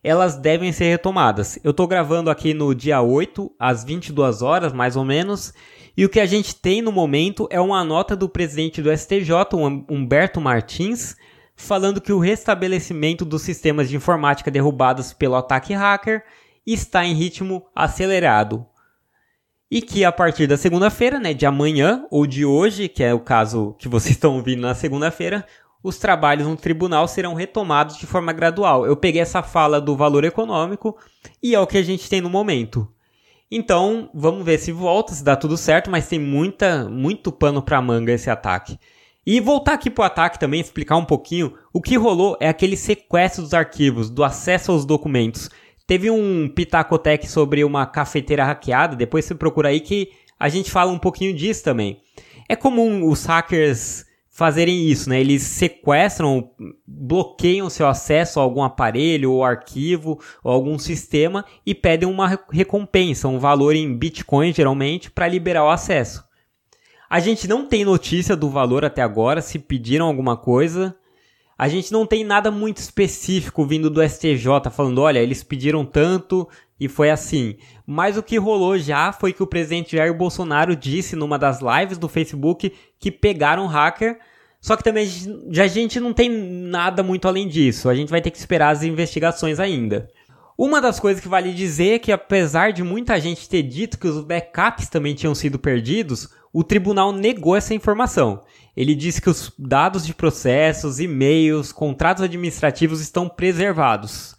elas 0.04 0.36
devem 0.36 0.72
ser 0.72 0.86
retomadas. 0.86 1.60
Eu 1.64 1.72
estou 1.72 1.88
gravando 1.88 2.30
aqui 2.30 2.54
no 2.54 2.74
dia 2.74 3.02
8, 3.02 3.52
às 3.60 3.84
22 3.84 4.42
horas, 4.42 4.74
mais 4.74 4.96
ou 4.96 5.06
menos, 5.06 5.54
e 5.96 6.06
o 6.06 6.10
que 6.10 6.20
a 6.20 6.26
gente 6.26 6.56
tem 6.56 6.82
no 6.82 6.92
momento 6.92 7.48
é 7.52 7.60
uma 7.60 7.84
nota 7.84 8.16
do 8.16 8.30
presidente 8.30 8.82
do 8.82 8.96
STJ, 8.96 9.34
Humberto 9.90 10.40
Martins, 10.40 11.16
falando 11.56 12.00
que 12.00 12.14
o 12.14 12.20
restabelecimento 12.20 13.26
dos 13.26 13.42
sistemas 13.42 13.90
de 13.90 13.98
informática 13.98 14.50
derrubados 14.50 15.12
pelo 15.12 15.36
ataque 15.36 15.74
hacker 15.74 16.24
está 16.66 17.06
em 17.06 17.14
ritmo 17.14 17.66
acelerado. 17.76 18.66
E 19.70 19.82
que 19.82 20.06
a 20.06 20.12
partir 20.12 20.48
da 20.48 20.58
segunda-feira, 20.58 21.20
né, 21.20 21.34
de 21.34 21.46
amanhã 21.46 22.06
ou 22.10 22.26
de 22.26 22.46
hoje, 22.46 22.88
que 22.88 23.04
é 23.04 23.14
o 23.14 23.20
caso 23.20 23.76
que 23.78 23.90
vocês 23.90 24.16
estão 24.16 24.36
ouvindo 24.36 24.62
na 24.62 24.74
segunda-feira, 24.74 25.46
os 25.84 25.98
trabalhos 25.98 26.48
no 26.48 26.58
tribunal 26.58 27.08
serão 27.08 27.34
retomados 27.34 27.98
de 27.98 28.06
forma 28.06 28.34
gradual. 28.34 28.86
Eu 28.86 28.98
peguei 28.98 29.22
essa 29.22 29.42
fala 29.42 29.80
do 29.80 29.96
valor 29.96 30.24
econômico 30.24 30.98
e 31.42 31.56
é 31.56 31.60
o 31.60 31.68
que 31.68 31.78
a 31.78 31.84
gente 31.84 32.10
tem 32.10 32.22
no 32.22 32.30
momento. 32.30 32.88
Então, 33.52 34.10
vamos 34.14 34.46
ver 34.46 34.60
se 34.60 34.72
volta, 34.72 35.14
se 35.14 35.24
dá 35.24 35.36
tudo 35.36 35.58
certo, 35.58 35.90
mas 35.90 36.08
tem 36.08 36.20
muita, 36.20 36.88
muito 36.88 37.32
pano 37.32 37.62
para 37.62 37.82
manga 37.82 38.12
esse 38.12 38.30
ataque. 38.30 38.78
E 39.26 39.40
voltar 39.40 39.74
aqui 39.74 39.90
pro 39.90 40.04
ataque 40.04 40.40
também, 40.40 40.62
explicar 40.62 40.98
um 40.98 41.06
pouquinho, 41.06 41.54
o 41.74 41.82
que 41.82 41.98
rolou 41.98 42.38
é 42.40 42.48
aquele 42.48 42.78
sequestro 42.78 43.42
dos 43.42 43.54
arquivos, 43.54 44.10
do 44.10 44.24
acesso 44.24 44.72
aos 44.72 44.86
documentos. 44.86 45.50
Teve 45.88 46.12
um 46.12 46.48
Pitacotec 46.48 47.28
sobre 47.28 47.64
uma 47.64 47.86
cafeteira 47.86 48.46
hackeada, 48.46 48.96
depois 48.96 49.26
você 49.26 49.34
procura 49.34 49.70
aí 49.70 49.80
que 49.80 50.12
a 50.40 50.48
gente 50.48 50.70
fala 50.70 50.92
um 50.92 51.00
pouquinho 51.00 51.34
disso 51.34 51.64
também. 51.64 52.02
É 52.48 52.56
comum 52.56 53.08
os 53.08 53.26
hackers 53.26 54.06
fazerem 54.40 54.88
isso, 54.88 55.10
né? 55.10 55.20
Eles 55.20 55.44
sequestram, 55.44 56.52
bloqueiam 56.88 57.70
seu 57.70 57.86
acesso 57.86 58.40
a 58.40 58.44
algum 58.44 58.64
aparelho 58.64 59.34
ou 59.34 59.44
arquivo 59.44 60.18
ou 60.42 60.54
algum 60.54 60.80
sistema 60.80 61.44
e 61.66 61.76
pedem 61.76 62.08
uma 62.08 62.40
recompensa, 62.50 63.28
um 63.28 63.38
valor 63.38 63.76
em 63.76 63.94
Bitcoin 63.94 64.54
geralmente, 64.54 65.12
para 65.12 65.28
liberar 65.28 65.66
o 65.66 65.70
acesso. 65.70 66.24
A 67.10 67.20
gente 67.20 67.50
não 67.50 67.68
tem 67.68 67.84
notícia 67.84 68.34
do 68.34 68.50
valor 68.50 68.86
até 68.86 69.02
agora, 69.02 69.42
se 69.42 69.60
pediram 69.60 70.06
alguma 70.06 70.38
coisa. 70.38 70.96
A 71.58 71.68
gente 71.68 71.92
não 71.92 72.06
tem 72.06 72.24
nada 72.24 72.50
muito 72.50 72.78
específico 72.78 73.66
vindo 73.66 73.90
do 73.90 74.02
STJ 74.02 74.72
falando, 74.72 75.02
olha, 75.02 75.20
eles 75.20 75.44
pediram 75.44 75.84
tanto 75.84 76.48
e 76.80 76.88
foi 76.88 77.10
assim. 77.10 77.58
Mas 77.86 78.16
o 78.16 78.24
que 78.24 78.38
rolou 78.38 78.78
já 78.78 79.12
foi 79.12 79.34
que 79.34 79.44
o 79.44 79.48
presidente 79.48 79.98
Jair 79.98 80.14
Bolsonaro 80.14 80.78
disse 80.78 81.18
numa 81.18 81.38
das 81.38 81.60
lives 81.60 81.98
do 81.98 82.08
Facebook 82.08 82.74
que 82.98 83.12
pegaram 83.12 83.68
hacker 83.68 84.18
só 84.62 84.76
que 84.76 84.84
também 84.84 85.08
a 85.58 85.68
gente 85.68 86.00
não 86.00 86.14
tem 86.14 86.30
nada 86.30 87.02
muito 87.02 87.28
além 87.28 87.48
disso. 87.48 87.90
A 87.90 87.96
gente 87.96 88.10
vai 88.10 88.22
ter 88.22 88.32
que 88.32 88.38
esperar 88.38 88.70
as 88.70 88.84
investigações 88.84 89.60
ainda. 89.60 90.10
Uma 90.58 90.82
das 90.82 91.00
coisas 91.00 91.22
que 91.22 91.30
vale 91.30 91.54
dizer 91.54 91.96
é 91.96 92.00
que, 92.00 92.12
apesar 92.12 92.74
de 92.74 92.84
muita 92.84 93.18
gente 93.20 93.48
ter 93.48 93.64
dito 93.64 93.98
que 93.98 94.08
os 94.08 94.26
backups 94.26 94.90
também 94.90 95.16
tinham 95.16 95.34
sido 95.34 95.58
perdidos, 95.58 96.28
o 96.52 96.66
tribunal 96.66 97.14
negou 97.14 97.56
essa 97.56 97.74
informação. 97.74 98.44
Ele 98.76 98.94
disse 98.94 99.22
que 99.22 99.30
os 99.30 99.54
dados 99.58 100.06
de 100.06 100.14
processos, 100.14 101.00
e-mails, 101.00 101.72
contratos 101.72 102.24
administrativos 102.24 103.00
estão 103.00 103.30
preservados. 103.30 104.36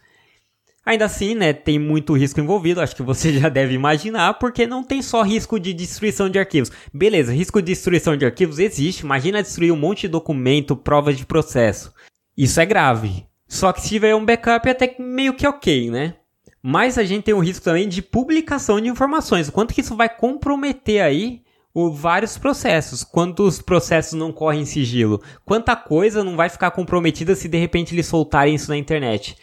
Ainda 0.84 1.04
assim, 1.04 1.34
né, 1.34 1.52
tem 1.52 1.78
muito 1.78 2.16
risco 2.16 2.40
envolvido, 2.40 2.80
acho 2.80 2.96
que 2.96 3.02
você 3.02 3.32
já 3.38 3.48
deve 3.48 3.74
imaginar, 3.74 4.34
porque 4.34 4.66
não 4.66 4.82
tem 4.82 5.02
só 5.02 5.22
risco 5.22 5.60
de 5.60 5.72
destruição 5.72 6.28
de 6.28 6.38
arquivos. 6.38 6.72
Beleza, 6.92 7.32
risco 7.32 7.60
de 7.60 7.66
destruição 7.66 8.16
de 8.16 8.24
arquivos 8.24 8.58
existe, 8.58 9.00
imagina 9.00 9.42
destruir 9.42 9.72
um 9.72 9.76
monte 9.76 10.02
de 10.02 10.08
documento, 10.08 10.76
provas 10.76 11.16
de 11.16 11.26
processo. 11.26 11.92
Isso 12.36 12.60
é 12.60 12.66
grave. 12.66 13.26
Só 13.46 13.72
que 13.72 13.80
se 13.80 13.88
tiver 13.88 14.14
um 14.14 14.24
backup 14.24 14.68
é 14.68 14.72
até 14.72 14.96
meio 14.98 15.34
que 15.34 15.46
ok, 15.46 15.90
né? 15.90 16.14
Mas 16.62 16.98
a 16.98 17.04
gente 17.04 17.24
tem 17.24 17.34
o 17.34 17.40
risco 17.40 17.64
também 17.64 17.88
de 17.88 18.00
publicação 18.00 18.80
de 18.80 18.88
informações. 18.88 19.48
O 19.48 19.52
quanto 19.52 19.74
que 19.74 19.80
isso 19.80 19.96
vai 19.96 20.08
comprometer 20.08 21.02
aí 21.02 21.42
o, 21.74 21.90
vários 21.90 22.36
processos. 22.36 23.04
Quantos 23.04 23.60
processos 23.62 24.12
não 24.12 24.32
correm 24.32 24.62
em 24.62 24.66
sigilo? 24.66 25.22
Quanta 25.44 25.74
coisa 25.76 26.22
não 26.22 26.36
vai 26.36 26.48
ficar 26.48 26.70
comprometida 26.70 27.34
se 27.34 27.48
de 27.48 27.58
repente 27.58 27.94
eles 27.94 28.06
soltarem 28.06 28.54
isso 28.54 28.70
na 28.70 28.76
internet? 28.76 29.36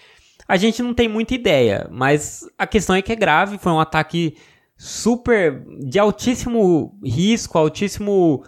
A 0.47 0.57
gente 0.57 0.81
não 0.81 0.93
tem 0.93 1.07
muita 1.07 1.35
ideia, 1.35 1.87
mas 1.91 2.45
a 2.57 2.67
questão 2.67 2.95
é 2.95 3.01
que 3.01 3.11
é 3.11 3.15
grave, 3.15 3.57
foi 3.57 3.71
um 3.71 3.79
ataque 3.79 4.35
super 4.77 5.63
de 5.79 5.97
altíssimo 5.97 6.97
risco, 7.03 7.57
altíssimo 7.57 8.43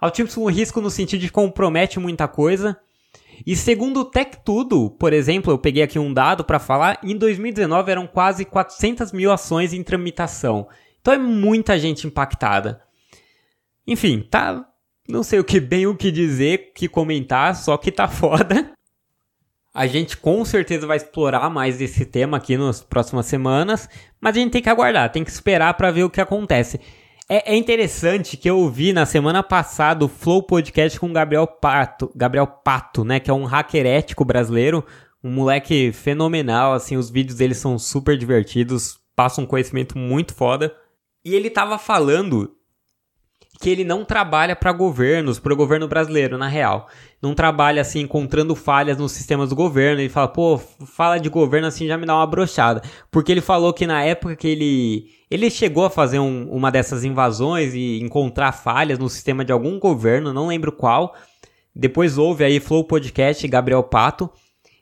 altíssimo 0.00 0.48
risco 0.48 0.80
no 0.80 0.90
sentido 0.90 1.20
de 1.20 1.30
compromete 1.30 2.00
muita 2.00 2.26
coisa. 2.26 2.76
E 3.46 3.56
segundo 3.56 4.00
o 4.00 4.04
Tech 4.04 4.38
Tudo, 4.44 4.90
por 4.90 5.12
exemplo, 5.12 5.52
eu 5.52 5.58
peguei 5.58 5.82
aqui 5.82 5.98
um 5.98 6.12
dado 6.12 6.44
para 6.44 6.58
falar, 6.58 6.98
em 7.02 7.16
2019 7.16 7.90
eram 7.90 8.06
quase 8.06 8.44
400 8.44 9.12
mil 9.12 9.32
ações 9.32 9.72
em 9.72 9.82
tramitação. 9.82 10.68
Então 11.00 11.14
é 11.14 11.18
muita 11.18 11.78
gente 11.78 12.06
impactada. 12.06 12.82
Enfim, 13.86 14.26
tá. 14.30 14.66
Não 15.08 15.22
sei 15.22 15.40
o 15.40 15.44
que 15.44 15.58
bem 15.58 15.86
o 15.86 15.96
que 15.96 16.12
dizer, 16.12 16.72
que 16.74 16.86
comentar, 16.86 17.56
só 17.56 17.76
que 17.76 17.90
tá 17.90 18.06
foda. 18.08 18.72
A 19.72 19.86
gente 19.86 20.16
com 20.16 20.44
certeza 20.44 20.86
vai 20.86 20.96
explorar 20.96 21.48
mais 21.48 21.80
esse 21.80 22.04
tema 22.04 22.36
aqui 22.36 22.56
nas 22.56 22.82
próximas 22.82 23.26
semanas, 23.26 23.88
mas 24.20 24.36
a 24.36 24.40
gente 24.40 24.50
tem 24.52 24.62
que 24.62 24.68
aguardar, 24.68 25.12
tem 25.12 25.22
que 25.22 25.30
esperar 25.30 25.74
para 25.74 25.92
ver 25.92 26.02
o 26.02 26.10
que 26.10 26.20
acontece. 26.20 26.80
É, 27.28 27.52
é, 27.52 27.56
interessante 27.56 28.36
que 28.36 28.50
eu 28.50 28.58
ouvi 28.58 28.92
na 28.92 29.06
semana 29.06 29.40
passada 29.40 30.04
o 30.04 30.08
Flow 30.08 30.42
Podcast 30.42 30.98
com 30.98 31.12
Gabriel 31.12 31.46
Pato, 31.46 32.10
Gabriel 32.16 32.46
Pato, 32.48 33.04
né, 33.04 33.20
que 33.20 33.30
é 33.30 33.34
um 33.34 33.44
hacker 33.44 33.86
ético 33.86 34.24
brasileiro, 34.24 34.84
um 35.22 35.30
moleque 35.30 35.92
fenomenal, 35.92 36.72
assim, 36.72 36.96
os 36.96 37.08
vídeos 37.08 37.38
dele 37.38 37.54
são 37.54 37.78
super 37.78 38.18
divertidos, 38.18 38.98
passam 39.14 39.44
um 39.44 39.46
conhecimento 39.46 39.96
muito 39.96 40.34
foda. 40.34 40.74
E 41.24 41.36
ele 41.36 41.46
estava 41.46 41.78
falando 41.78 42.56
que 43.60 43.68
ele 43.68 43.84
não 43.84 44.06
trabalha 44.06 44.56
para 44.56 44.72
governos, 44.72 45.38
para 45.38 45.52
o 45.52 45.56
governo 45.56 45.86
brasileiro, 45.86 46.38
na 46.38 46.48
real. 46.48 46.88
Não 47.20 47.34
trabalha 47.34 47.82
assim 47.82 48.00
encontrando 48.00 48.56
falhas 48.56 48.96
nos 48.96 49.12
sistemas 49.12 49.50
do 49.50 49.54
governo. 49.54 50.00
Ele 50.00 50.08
fala, 50.08 50.28
pô, 50.28 50.56
fala 50.56 51.18
de 51.18 51.28
governo 51.28 51.68
assim 51.68 51.86
já 51.86 51.98
me 51.98 52.06
dá 52.06 52.16
uma 52.16 52.26
brochada. 52.26 52.80
Porque 53.10 53.30
ele 53.30 53.42
falou 53.42 53.74
que 53.74 53.86
na 53.86 54.02
época 54.02 54.34
que 54.34 54.48
ele 54.48 55.10
ele 55.30 55.50
chegou 55.50 55.84
a 55.84 55.90
fazer 55.90 56.18
um, 56.18 56.48
uma 56.50 56.70
dessas 56.70 57.04
invasões 57.04 57.74
e 57.74 58.00
encontrar 58.00 58.52
falhas 58.52 58.98
no 58.98 59.10
sistema 59.10 59.44
de 59.44 59.52
algum 59.52 59.78
governo, 59.78 60.32
não 60.32 60.48
lembro 60.48 60.72
qual. 60.72 61.14
Depois 61.76 62.16
houve 62.16 62.42
aí 62.42 62.60
Flow 62.60 62.84
Podcast 62.84 63.46
Gabriel 63.46 63.82
Pato 63.82 64.30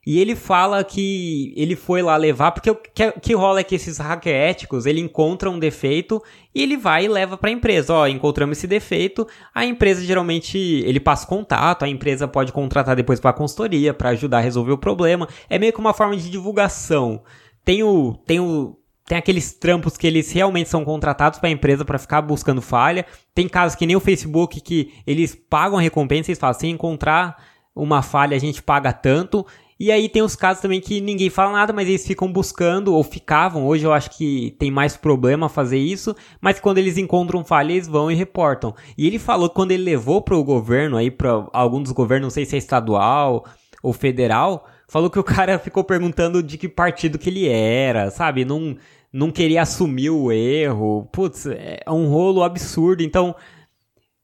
e 0.06 0.18
ele 0.20 0.34
fala 0.34 0.82
que 0.82 1.52
ele 1.56 1.76
foi 1.76 2.02
lá 2.02 2.16
levar, 2.16 2.52
porque 2.52 2.70
o 2.70 2.74
que, 2.74 3.12
que 3.12 3.34
rola 3.34 3.60
é 3.60 3.64
que 3.64 3.74
esses 3.74 3.98
hacker 3.98 4.34
éticos, 4.34 4.86
ele 4.86 5.00
encontra 5.00 5.50
um 5.50 5.58
defeito 5.58 6.22
e 6.54 6.62
ele 6.62 6.76
vai 6.76 7.04
e 7.04 7.08
leva 7.08 7.36
para 7.36 7.50
a 7.50 7.52
empresa. 7.52 7.92
Ó, 7.92 8.06
encontramos 8.06 8.58
esse 8.58 8.66
defeito, 8.66 9.26
a 9.54 9.64
empresa 9.64 10.02
geralmente, 10.02 10.56
ele 10.58 11.00
passa 11.00 11.26
contato, 11.26 11.84
a 11.84 11.88
empresa 11.88 12.26
pode 12.26 12.52
contratar 12.52 12.96
depois 12.96 13.20
para 13.20 13.32
consultoria, 13.32 13.92
para 13.92 14.10
ajudar 14.10 14.38
a 14.38 14.42
resolver 14.42 14.72
o 14.72 14.78
problema. 14.78 15.28
É 15.48 15.58
meio 15.58 15.72
que 15.72 15.80
uma 15.80 15.94
forma 15.94 16.16
de 16.16 16.30
divulgação. 16.30 17.22
Tem 17.64 17.82
o, 17.82 18.14
tem 18.26 18.40
o, 18.40 18.78
tem 19.08 19.16
aqueles 19.16 19.52
trampos 19.54 19.96
que 19.96 20.06
eles 20.06 20.30
realmente 20.30 20.68
são 20.68 20.84
contratados 20.84 21.38
para 21.38 21.48
a 21.48 21.52
empresa 21.52 21.84
para 21.84 21.98
ficar 21.98 22.20
buscando 22.20 22.60
falha. 22.60 23.06
Tem 23.34 23.48
casos 23.48 23.74
que 23.74 23.86
nem 23.86 23.96
o 23.96 24.00
Facebook 24.00 24.60
que 24.60 24.92
eles 25.06 25.34
pagam 25.34 25.78
a 25.78 25.82
recompensa 25.82 26.30
e 26.30 26.34
falam, 26.34 26.58
se 26.58 26.66
encontrar 26.66 27.42
uma 27.74 28.02
falha 28.02 28.36
a 28.36 28.40
gente 28.40 28.62
paga 28.62 28.92
tanto. 28.92 29.46
E 29.80 29.92
aí 29.92 30.08
tem 30.08 30.22
os 30.22 30.34
casos 30.34 30.60
também 30.60 30.80
que 30.80 31.00
ninguém 31.00 31.30
fala 31.30 31.52
nada, 31.52 31.72
mas 31.72 31.88
eles 31.88 32.04
ficam 32.04 32.32
buscando, 32.32 32.92
ou 32.92 33.04
ficavam, 33.04 33.64
hoje 33.64 33.84
eu 33.84 33.92
acho 33.92 34.10
que 34.10 34.56
tem 34.58 34.72
mais 34.72 34.96
problema 34.96 35.48
fazer 35.48 35.78
isso, 35.78 36.16
mas 36.40 36.58
quando 36.58 36.78
eles 36.78 36.98
encontram 36.98 37.44
falha, 37.44 37.72
eles 37.72 37.86
vão 37.86 38.10
e 38.10 38.14
reportam. 38.14 38.74
E 38.96 39.06
ele 39.06 39.20
falou 39.20 39.48
que 39.48 39.54
quando 39.54 39.70
ele 39.70 39.84
levou 39.84 40.20
para 40.20 40.36
o 40.36 40.42
governo, 40.42 40.96
aí 40.96 41.12
para 41.12 41.46
algum 41.52 41.80
dos 41.80 41.92
governos, 41.92 42.24
não 42.26 42.30
sei 42.30 42.44
se 42.44 42.56
é 42.56 42.58
estadual 42.58 43.44
ou 43.80 43.92
federal, 43.92 44.66
falou 44.88 45.08
que 45.08 45.18
o 45.18 45.22
cara 45.24 45.60
ficou 45.60 45.84
perguntando 45.84 46.42
de 46.42 46.58
que 46.58 46.68
partido 46.68 47.16
que 47.16 47.30
ele 47.30 47.46
era, 47.46 48.10
sabe? 48.10 48.44
Não, 48.44 48.76
não 49.12 49.30
queria 49.30 49.62
assumir 49.62 50.10
o 50.10 50.32
erro. 50.32 51.08
Putz, 51.12 51.46
é 51.46 51.84
um 51.88 52.08
rolo 52.08 52.42
absurdo. 52.42 53.02
Então, 53.04 53.32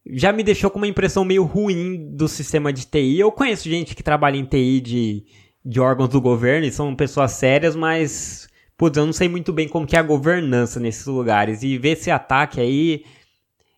já 0.04 0.32
me 0.32 0.42
deixou 0.42 0.68
com 0.68 0.78
uma 0.78 0.88
impressão 0.88 1.24
meio 1.24 1.44
ruim 1.44 2.08
do 2.14 2.26
sistema 2.26 2.72
de 2.72 2.86
TI. 2.86 3.20
Eu 3.20 3.30
conheço 3.30 3.68
gente 3.68 3.94
que 3.94 4.02
trabalha 4.02 4.36
em 4.36 4.44
TI 4.44 4.80
de 4.80 5.24
de 5.64 5.80
órgãos 5.80 6.08
do 6.08 6.20
governo 6.20 6.66
e 6.66 6.72
são 6.72 6.94
pessoas 6.94 7.32
sérias, 7.32 7.74
mas 7.74 8.48
putz, 8.76 8.96
eu 8.96 9.06
não 9.06 9.12
sei 9.12 9.28
muito 9.28 9.52
bem 9.52 9.68
como 9.68 9.86
que 9.86 9.96
é 9.96 9.98
a 9.98 10.02
governança 10.02 10.78
nesses 10.80 11.06
lugares. 11.06 11.62
E 11.62 11.78
ver 11.78 11.90
esse 11.90 12.10
ataque 12.10 12.60
aí, 12.60 13.04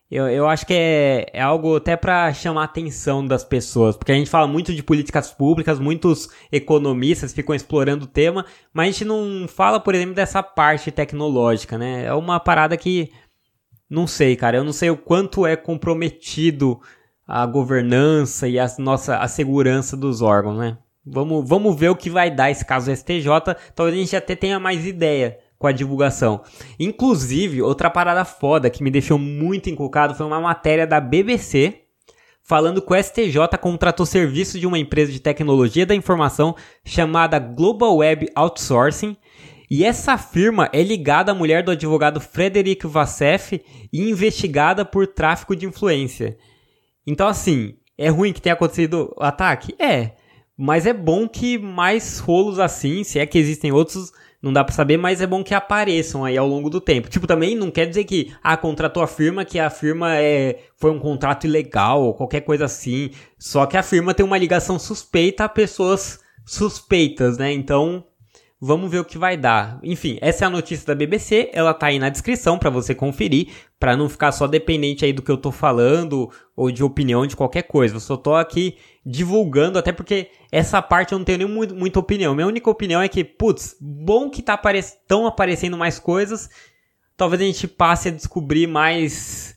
eu, 0.09 0.27
eu 0.27 0.47
acho 0.47 0.65
que 0.65 0.73
é, 0.73 1.27
é 1.33 1.41
algo 1.41 1.77
até 1.77 1.95
para 1.95 2.33
chamar 2.33 2.61
a 2.61 2.65
atenção 2.65 3.25
das 3.25 3.43
pessoas, 3.43 3.95
porque 3.95 4.11
a 4.11 4.15
gente 4.15 4.29
fala 4.29 4.47
muito 4.47 4.73
de 4.73 4.83
políticas 4.83 5.31
públicas, 5.31 5.79
muitos 5.79 6.29
economistas 6.51 7.33
ficam 7.33 7.55
explorando 7.55 8.05
o 8.05 8.07
tema, 8.07 8.45
mas 8.73 8.87
a 8.87 8.91
gente 8.91 9.05
não 9.05 9.47
fala, 9.47 9.79
por 9.79 9.95
exemplo, 9.95 10.15
dessa 10.15 10.41
parte 10.43 10.91
tecnológica, 10.91 11.77
né? 11.77 12.05
É 12.05 12.13
uma 12.13 12.39
parada 12.39 12.75
que 12.77 13.11
não 13.89 14.07
sei, 14.07 14.35
cara, 14.35 14.57
eu 14.57 14.63
não 14.63 14.73
sei 14.73 14.89
o 14.89 14.97
quanto 14.97 15.45
é 15.45 15.55
comprometido 15.55 16.79
a 17.25 17.45
governança 17.45 18.47
e 18.47 18.59
a 18.59 18.67
nossa 18.79 19.17
a 19.17 19.27
segurança 19.27 19.97
dos 19.97 20.21
órgãos, 20.21 20.57
né? 20.57 20.77
Vamos, 21.09 21.47
vamos 21.47 21.79
ver 21.79 21.89
o 21.89 21.95
que 21.95 22.09
vai 22.09 22.29
dar 22.29 22.51
esse 22.51 22.65
caso 22.65 22.93
STJ. 22.93 23.27
Talvez 23.75 23.95
a 23.95 23.99
gente 23.99 24.15
até 24.15 24.35
tenha 24.35 24.59
mais 24.59 24.85
ideia 24.85 25.39
com 25.57 25.67
a 25.67 25.71
divulgação. 25.71 26.41
Inclusive, 26.79 27.61
outra 27.61 27.89
parada 27.89 28.25
foda 28.25 28.69
que 28.69 28.83
me 28.83 28.91
deixou 28.91 29.17
muito 29.17 29.69
encucado 29.69 30.15
foi 30.15 30.25
uma 30.25 30.39
matéria 30.39 30.85
da 30.85 30.99
BBC 30.99 31.83
falando 32.47 32.81
que 32.81 32.93
o 32.93 33.03
STJ 33.03 33.57
contratou 33.59 34.05
serviço 34.05 34.57
de 34.57 34.65
uma 34.65 34.79
empresa 34.79 35.11
de 35.11 35.19
tecnologia 35.19 35.85
da 35.85 35.93
informação 35.93 36.55
chamada 36.85 37.39
Global 37.39 37.97
Web 37.97 38.29
Outsourcing. 38.33 39.17
E 39.69 39.83
essa 39.83 40.17
firma 40.17 40.69
é 40.71 40.81
ligada 40.81 41.33
à 41.33 41.35
mulher 41.35 41.61
do 41.61 41.71
advogado 41.71 42.21
Frederic 42.21 42.87
Vassef 42.87 43.61
e 43.91 44.09
investigada 44.09 44.85
por 44.85 45.07
tráfico 45.07 45.57
de 45.57 45.65
influência. 45.65 46.37
Então, 47.05 47.27
assim, 47.27 47.75
é 47.97 48.07
ruim 48.07 48.31
que 48.31 48.41
tenha 48.41 48.53
acontecido 48.53 49.13
o 49.17 49.23
ataque? 49.23 49.75
É. 49.77 50.11
Mas 50.57 50.85
é 50.87 50.93
bom 50.93 51.27
que 51.27 51.57
mais 51.57 52.17
rolos 52.17 52.57
assim, 52.57 53.03
se 53.03 53.19
é 53.19 53.25
que 53.25 53.37
existem 53.37 53.71
outros, 53.71 54.11
não 54.41 54.53
dá 54.53 54.63
para 54.63 54.73
saber, 54.73 54.97
mas 54.97 55.21
é 55.21 55.27
bom 55.27 55.43
que 55.43 55.53
apareçam 55.53 56.23
aí 56.25 56.37
ao 56.37 56.47
longo 56.47 56.69
do 56.69 56.81
tempo. 56.81 57.09
Tipo, 57.09 57.27
também 57.27 57.55
não 57.55 57.69
quer 57.69 57.85
dizer 57.85 58.03
que, 58.05 58.33
ah, 58.43 58.57
contratou 58.57 59.03
a 59.03 59.07
firma, 59.07 59.45
que 59.45 59.59
a 59.59 59.69
firma 59.69 60.15
é, 60.15 60.59
foi 60.75 60.91
um 60.91 60.99
contrato 60.99 61.45
ilegal 61.45 62.01
ou 62.03 62.13
qualquer 62.13 62.41
coisa 62.41 62.65
assim. 62.65 63.11
Só 63.37 63.65
que 63.65 63.77
a 63.77 63.83
firma 63.83 64.13
tem 64.13 64.25
uma 64.25 64.37
ligação 64.37 64.79
suspeita 64.79 65.43
a 65.43 65.49
pessoas 65.49 66.19
suspeitas, 66.45 67.37
né? 67.37 67.51
Então, 67.51 68.03
Vamos 68.59 68.89
ver 68.89 68.99
o 68.99 69.05
que 69.05 69.19
vai 69.19 69.37
dar. 69.37 69.79
Enfim, 69.83 70.17
essa 70.19 70.43
é 70.43 70.47
a 70.47 70.49
notícia 70.49 70.87
da 70.87 70.95
BBC, 70.95 71.51
ela 71.53 71.75
tá 71.75 71.87
aí 71.87 71.99
na 71.99 72.09
descrição 72.09 72.57
para 72.57 72.71
você 72.71 72.95
conferir, 72.95 73.49
para 73.79 73.95
não 73.95 74.09
ficar 74.09 74.31
só 74.31 74.47
dependente 74.47 75.05
aí 75.05 75.13
do 75.13 75.21
que 75.21 75.29
eu 75.29 75.37
tô 75.37 75.51
falando 75.51 76.27
ou 76.55 76.71
de 76.71 76.83
opinião 76.83 77.27
de 77.27 77.35
qualquer 77.35 77.63
coisa. 77.63 77.95
Eu 77.95 77.99
só 77.99 78.17
tô 78.17 78.33
aqui 78.33 78.75
divulgando, 79.05 79.77
até 79.77 79.91
porque 79.91 80.31
essa 80.51 80.81
parte 80.81 81.11
eu 81.11 81.19
não 81.19 81.25
tenho 81.25 81.37
nem 81.37 81.47
muito, 81.47 81.75
muita 81.75 81.99
opinião. 81.99 82.33
Minha 82.33 82.47
única 82.47 82.67
opinião 82.67 82.99
é 82.99 83.07
que, 83.07 83.23
putz, 83.23 83.75
bom 83.79 84.27
que 84.27 84.41
tá 84.41 84.53
apare 84.53 84.81
tão 85.07 85.27
aparecendo 85.27 85.77
mais 85.77 85.99
coisas. 85.99 86.49
Talvez 87.15 87.41
a 87.41 87.45
gente 87.45 87.67
passe 87.67 88.09
a 88.09 88.11
descobrir 88.11 88.65
mais 88.65 89.55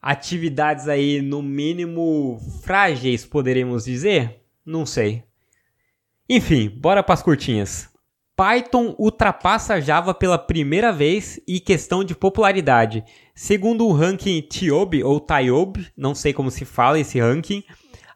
atividades 0.00 0.88
aí, 0.88 1.20
no 1.20 1.42
mínimo 1.42 2.40
frágeis, 2.62 3.26
poderemos 3.26 3.84
dizer? 3.84 4.40
Não 4.64 4.86
sei. 4.86 5.24
Enfim, 6.26 6.70
bora 6.70 7.02
para 7.02 7.14
as 7.14 7.22
curtinhas. 7.22 7.93
Python 8.36 8.96
ultrapassa 8.98 9.80
Java 9.80 10.12
pela 10.12 10.36
primeira 10.36 10.92
vez 10.92 11.38
e 11.46 11.60
questão 11.60 12.02
de 12.02 12.16
popularidade. 12.16 13.04
Segundo 13.32 13.86
o 13.86 13.92
ranking 13.92 14.40
TIOB 14.40 15.04
ou 15.04 15.20
TIOB, 15.20 15.86
não 15.96 16.14
sei 16.14 16.32
como 16.32 16.50
se 16.50 16.64
fala 16.64 16.98
esse 16.98 17.20
ranking, 17.20 17.62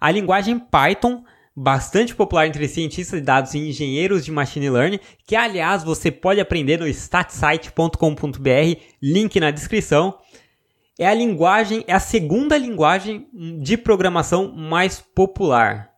a 0.01 0.11
linguagem 0.11 0.59
Python, 0.59 1.23
bastante 1.55 2.17
popular 2.17 2.47
entre 2.49 2.67
cientistas 2.67 3.21
de 3.21 3.27
dados 3.27 3.55
e 3.55 3.59
engenheiros 3.59 4.25
de 4.25 4.33
machine 4.33 4.71
learning, 4.71 5.01
que 5.25 5.37
aliás 5.37 5.85
você 5.85 6.11
pode 6.11 6.41
aprender 6.41 6.79
no 6.79 6.89
statsite.com.br, 6.89 8.81
link 9.01 9.39
na 9.39 9.53
descrição, 9.53 10.19
é 10.99 11.07
a 11.07 11.15
linguagem, 11.15 11.85
é 11.87 11.93
a 11.93 12.01
segunda 12.01 12.59
linguagem 12.59 13.29
de 13.61 13.77
programação 13.77 14.53
mais 14.53 15.01
popular. 15.01 15.98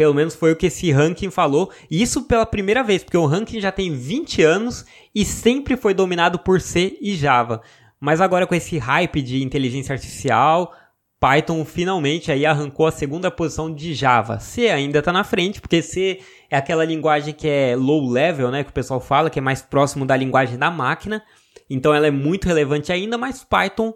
Pelo 0.00 0.14
menos 0.14 0.34
foi 0.34 0.50
o 0.50 0.56
que 0.56 0.68
esse 0.68 0.90
ranking 0.90 1.28
falou. 1.28 1.70
E 1.90 2.00
isso 2.00 2.22
pela 2.22 2.46
primeira 2.46 2.82
vez, 2.82 3.04
porque 3.04 3.18
o 3.18 3.26
ranking 3.26 3.60
já 3.60 3.70
tem 3.70 3.92
20 3.92 4.42
anos 4.42 4.86
e 5.14 5.26
sempre 5.26 5.76
foi 5.76 5.92
dominado 5.92 6.38
por 6.38 6.58
C 6.58 6.96
e 7.02 7.14
Java. 7.14 7.60
Mas 8.00 8.18
agora 8.18 8.46
com 8.46 8.54
esse 8.54 8.78
hype 8.78 9.20
de 9.20 9.42
inteligência 9.42 9.92
artificial, 9.92 10.74
Python 11.20 11.62
finalmente 11.66 12.32
aí 12.32 12.46
arrancou 12.46 12.86
a 12.86 12.90
segunda 12.90 13.30
posição 13.30 13.70
de 13.70 13.92
Java. 13.92 14.40
C 14.40 14.70
ainda 14.70 15.00
está 15.00 15.12
na 15.12 15.22
frente, 15.22 15.60
porque 15.60 15.82
C 15.82 16.20
é 16.48 16.56
aquela 16.56 16.86
linguagem 16.86 17.34
que 17.34 17.46
é 17.46 17.76
low 17.76 18.08
level, 18.08 18.50
né, 18.50 18.64
que 18.64 18.70
o 18.70 18.72
pessoal 18.72 19.00
fala, 19.00 19.28
que 19.28 19.38
é 19.38 19.42
mais 19.42 19.60
próximo 19.60 20.06
da 20.06 20.16
linguagem 20.16 20.56
da 20.56 20.70
máquina. 20.70 21.22
Então 21.68 21.92
ela 21.92 22.06
é 22.06 22.10
muito 22.10 22.46
relevante 22.46 22.90
ainda, 22.90 23.18
mas 23.18 23.44
Python 23.44 23.92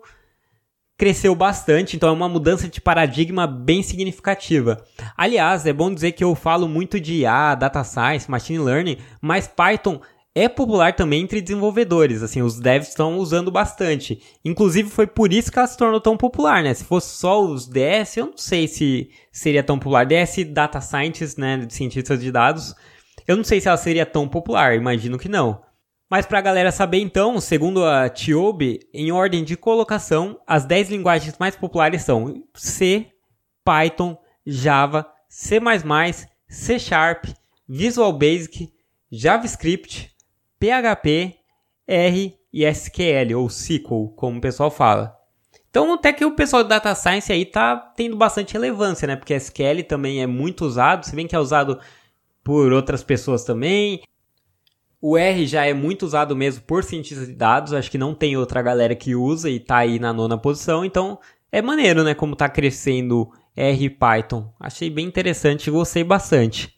cresceu 0.96 1.34
bastante, 1.34 1.96
então 1.96 2.08
é 2.08 2.12
uma 2.12 2.28
mudança 2.28 2.68
de 2.68 2.80
paradigma 2.80 3.46
bem 3.46 3.82
significativa. 3.82 4.84
Aliás, 5.16 5.66
é 5.66 5.72
bom 5.72 5.92
dizer 5.92 6.12
que 6.12 6.22
eu 6.22 6.34
falo 6.34 6.68
muito 6.68 7.00
de 7.00 7.14
IA, 7.20 7.54
data 7.54 7.82
science, 7.82 8.30
machine 8.30 8.58
learning, 8.58 8.98
mas 9.20 9.48
Python 9.48 10.00
é 10.34 10.48
popular 10.48 10.94
também 10.96 11.22
entre 11.22 11.40
desenvolvedores, 11.40 12.22
assim, 12.22 12.42
os 12.42 12.58
devs 12.58 12.88
estão 12.88 13.18
usando 13.18 13.52
bastante. 13.52 14.20
Inclusive 14.44 14.90
foi 14.90 15.06
por 15.06 15.32
isso 15.32 15.50
que 15.50 15.58
ela 15.58 15.68
se 15.68 15.76
tornou 15.76 16.00
tão 16.00 16.16
popular, 16.16 16.62
né? 16.62 16.74
Se 16.74 16.82
fosse 16.84 17.16
só 17.16 17.40
os 17.40 17.68
DS, 17.68 18.16
eu 18.16 18.26
não 18.26 18.36
sei 18.36 18.66
se 18.66 19.10
seria 19.30 19.62
tão 19.62 19.78
popular. 19.78 20.04
DS 20.04 20.44
Data 20.48 20.80
Scientists, 20.80 21.36
né, 21.36 21.66
cientistas 21.70 22.20
de 22.20 22.32
dados, 22.32 22.74
eu 23.28 23.36
não 23.36 23.44
sei 23.44 23.60
se 23.60 23.68
ela 23.68 23.76
seria 23.76 24.04
tão 24.04 24.28
popular, 24.28 24.74
imagino 24.74 25.18
que 25.18 25.28
não. 25.28 25.62
Mas 26.14 26.26
para 26.26 26.38
a 26.38 26.42
galera 26.42 26.70
saber 26.70 27.00
então, 27.00 27.40
segundo 27.40 27.84
a 27.84 28.08
Tiobe, 28.08 28.78
em 28.94 29.10
ordem 29.10 29.42
de 29.42 29.56
colocação, 29.56 30.38
as 30.46 30.64
10 30.64 30.90
linguagens 30.90 31.36
mais 31.40 31.56
populares 31.56 32.02
são 32.02 32.44
C, 32.54 33.08
Python, 33.64 34.16
Java, 34.46 35.04
C++, 35.28 35.58
C 36.46 36.78
Sharp, 36.78 37.24
Visual 37.68 38.12
Basic, 38.12 38.72
JavaScript, 39.10 40.12
PHP, 40.60 41.34
R 41.84 42.38
e 42.52 42.64
SQL, 42.64 43.34
ou 43.36 43.48
SQL, 43.48 44.14
como 44.14 44.38
o 44.38 44.40
pessoal 44.40 44.70
fala. 44.70 45.18
Então 45.68 45.94
até 45.94 46.12
que 46.12 46.24
o 46.24 46.36
pessoal 46.36 46.62
de 46.62 46.68
Data 46.68 46.94
Science 46.94 47.32
aí 47.32 47.44
tá 47.44 47.76
tendo 47.76 48.16
bastante 48.16 48.52
relevância, 48.52 49.08
né? 49.08 49.16
Porque 49.16 49.34
SQL 49.34 49.82
também 49.82 50.22
é 50.22 50.28
muito 50.28 50.64
usado, 50.64 51.06
se 51.06 51.16
bem 51.16 51.26
que 51.26 51.34
é 51.34 51.40
usado 51.40 51.80
por 52.44 52.72
outras 52.72 53.02
pessoas 53.02 53.42
também. 53.42 54.00
O 55.06 55.18
R 55.18 55.46
já 55.46 55.66
é 55.66 55.74
muito 55.74 56.06
usado 56.06 56.34
mesmo 56.34 56.62
por 56.62 56.82
cientistas 56.82 57.26
de 57.26 57.34
dados, 57.34 57.74
acho 57.74 57.90
que 57.90 57.98
não 57.98 58.14
tem 58.14 58.38
outra 58.38 58.62
galera 58.62 58.94
que 58.94 59.14
usa 59.14 59.50
e 59.50 59.60
tá 59.60 59.76
aí 59.76 59.98
na 59.98 60.14
nona 60.14 60.38
posição, 60.38 60.82
então 60.82 61.18
é 61.52 61.60
maneiro, 61.60 62.02
né, 62.02 62.14
como 62.14 62.34
tá 62.34 62.48
crescendo 62.48 63.30
R 63.54 63.84
e 63.84 63.90
Python. 63.90 64.50
Achei 64.58 64.88
bem 64.88 65.04
interessante, 65.04 65.70
gostei 65.70 66.02
bastante. 66.02 66.74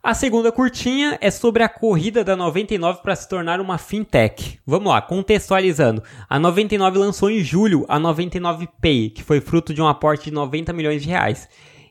A 0.00 0.14
segunda 0.14 0.52
curtinha 0.52 1.18
é 1.20 1.28
sobre 1.28 1.64
a 1.64 1.68
corrida 1.68 2.22
da 2.22 2.36
99 2.36 3.02
para 3.02 3.16
se 3.16 3.28
tornar 3.28 3.60
uma 3.60 3.76
fintech. 3.76 4.60
Vamos 4.64 4.92
lá, 4.92 5.02
contextualizando. 5.02 6.04
A 6.30 6.38
99 6.38 6.96
lançou 6.96 7.28
em 7.28 7.42
julho 7.42 7.84
a 7.88 7.98
99 7.98 8.68
Pay, 8.80 9.10
que 9.10 9.24
foi 9.24 9.40
fruto 9.40 9.74
de 9.74 9.82
um 9.82 9.88
aporte 9.88 10.26
de 10.26 10.30
90 10.30 10.72
milhões 10.72 11.02
de 11.02 11.08
reais. 11.08 11.48